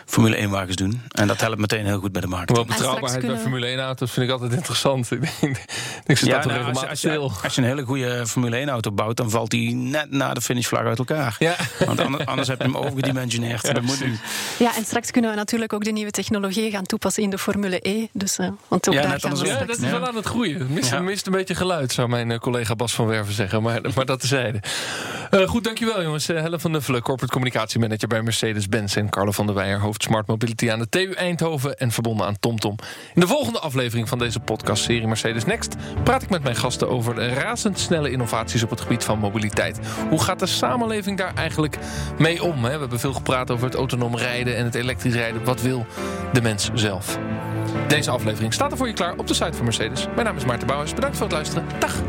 Formule 0.06 0.36
1 0.36 0.49
wagens 0.49 0.75
doen. 0.75 1.01
En 1.12 1.28
dat 1.28 1.41
helpt 1.41 1.58
meteen 1.58 1.86
heel 1.86 1.99
goed 1.99 2.12
bij 2.12 2.21
de 2.21 2.28
marketing. 2.28 2.67
Wel 2.67 2.75
betrouwbaarheid 2.75 3.25
bij 3.25 3.38
Formule 3.38 3.65
1 3.65 3.80
auto's 3.80 4.12
vind 4.12 4.25
ik 4.25 4.32
altijd 4.32 4.54
interessant. 4.54 5.12
ik 5.12 5.41
denk, 5.41 5.58
ik 6.06 6.17
zit 6.17 6.28
ja, 6.28 6.36
dat 6.36 6.45
nou, 6.45 6.58
regelmatig 6.58 6.89
als, 6.89 7.01
je, 7.01 7.08
stil. 7.08 7.32
als 7.43 7.56
je 7.56 7.62
een 7.62 7.67
hele 7.67 7.84
goede 7.84 8.28
Formule 8.28 8.56
1 8.56 8.69
auto 8.69 8.91
bouwt, 8.91 9.17
dan 9.17 9.30
valt 9.30 9.49
die 9.49 9.75
net 9.75 10.12
na 10.12 10.34
de 10.34 10.41
finishvlag 10.41 10.84
uit 10.84 10.99
elkaar. 10.99 11.36
Ja. 11.39 11.55
Want 11.86 12.00
anders, 12.00 12.26
anders 12.26 12.48
heb 12.48 12.58
je 12.58 12.63
hem 12.63 12.78
overgedimensioneerd. 12.78 13.74
Dat 13.74 13.82
moet 13.82 14.02
u. 14.02 14.18
Ja, 14.60 14.76
en 14.76 14.86
straks 14.86 15.12
kunnen 15.12 15.30
we 15.32 15.36
natuurlijk 15.36 15.74
ook 15.74 15.84
de 15.84 15.91
nieuwe 15.91 16.12
technologie 16.12 16.72
gaan 16.72 16.84
toepassen 16.86 17.24
in 17.24 17.30
de 17.30 17.38
Formule 17.38 17.80
E. 17.89 18.08
Dus, 18.13 18.39
uh, 18.39 18.48
want 18.68 18.88
ook 18.88 18.94
Ja, 18.94 19.02
daar 19.02 19.10
net 19.10 19.22
gaan 19.22 19.32
we 19.32 19.38
andersom. 19.38 19.48
Ja, 19.48 19.54
straks- 19.63 19.78
dat 19.80 19.86
is 19.86 19.91
wel 20.00 20.08
aan 20.08 20.15
het 20.15 20.26
groeien. 20.26 20.68
Mist, 20.70 20.89
Ja. 20.91 21.00
mist 21.00 21.26
een 21.26 21.32
beetje 21.32 21.56
geluid, 21.56 21.91
zou 21.91 22.08
mijn 22.10 22.32
eh, 22.32 22.38
collega 22.39 22.76
Bas 22.76 22.94
van 22.94 23.06
Werven 23.08 23.34
zeggen. 23.34 23.62
Maar, 23.62 23.82
maar 23.96 24.06
dat 24.06 24.20
tezijde. 24.20 24.60
Eh 25.30 25.48
goed, 25.48 25.63
dankjewel 25.63 26.04
jongens. 26.04 26.30
Eh, 26.30 26.41
Helle 26.41 26.60
van 26.60 26.72
Nuffelen, 26.72 27.02
Corporate 27.02 27.34
Communicatiemanager 27.34 28.08
bij 28.08 28.22
Mercedes-Benz... 28.22 28.96
en 28.96 29.10
Carlo 29.10 29.32
van 29.32 29.46
der 29.46 29.56
Weijer, 29.56 29.80
hoofd 29.80 30.04
Smart 30.04 30.28
Mobility 30.28 30.72
aan 30.72 30.80
de 30.80 30.89
TU 30.89 31.12
Eindhoven... 31.12 31.78
en 31.78 31.91
verbonden 31.91 32.26
aan 32.28 32.39
TomTom. 32.39 32.76
In 33.13 33.22
de 33.22 33.28
volgende 33.28 33.60
aflevering 33.60 34.10
van 34.10 34.20
deze 34.20 34.39
podcastserie 34.39 35.08
Mercedes 35.08 35.46
Next... 35.46 35.76
praat 36.04 36.22
ik 36.22 36.30
met 36.30 36.44
mijn 36.44 36.56
gasten 36.56 36.89
over 36.89 37.15
de 37.15 37.28
razendsnelle 37.28 38.12
innovaties 38.12 38.63
op 38.63 38.70
het 38.70 38.82
gebied 38.82 39.04
van 39.04 39.20
mobiliteit. 39.20 39.80
Hoe 40.10 40.22
gaat 40.24 40.39
de 40.39 40.46
samenleving 40.46 41.18
daar 41.18 41.32
eigenlijk 41.45 41.77
mee 42.17 42.43
om? 42.43 42.63
Hè? 42.63 42.73
We 42.73 42.79
hebben 42.79 42.99
veel 42.99 43.13
gepraat 43.13 43.51
over 43.51 43.65
het 43.65 43.75
autonoom 43.75 44.17
rijden 44.17 44.58
en 44.58 44.65
het 44.65 44.75
elektrisch 44.75 45.13
rijden. 45.13 45.43
Wat 45.43 45.62
wil 45.62 45.86
de 46.34 46.41
mens 46.41 46.69
zelf? 46.73 47.19
Deze 47.88 48.12
aflevering 48.12 48.53
staat 48.53 48.71
er 48.71 48.77
voor 48.77 48.88
je 48.88 48.93
klaar 48.93 49.13
op 49.17 49.27
de 49.27 49.34
site 49.34 49.53
van 49.53 49.63
Mercedes. 49.63 50.08
Mijn 50.13 50.25
naam 50.27 50.36
is 50.36 50.45
Maarten 50.45 50.67
Bouwers. 50.67 50.93
Bedankt 50.93 51.17
voor 51.17 51.25
het 51.25 51.36
luisteren. 51.36 51.65
Dag! 51.79 52.03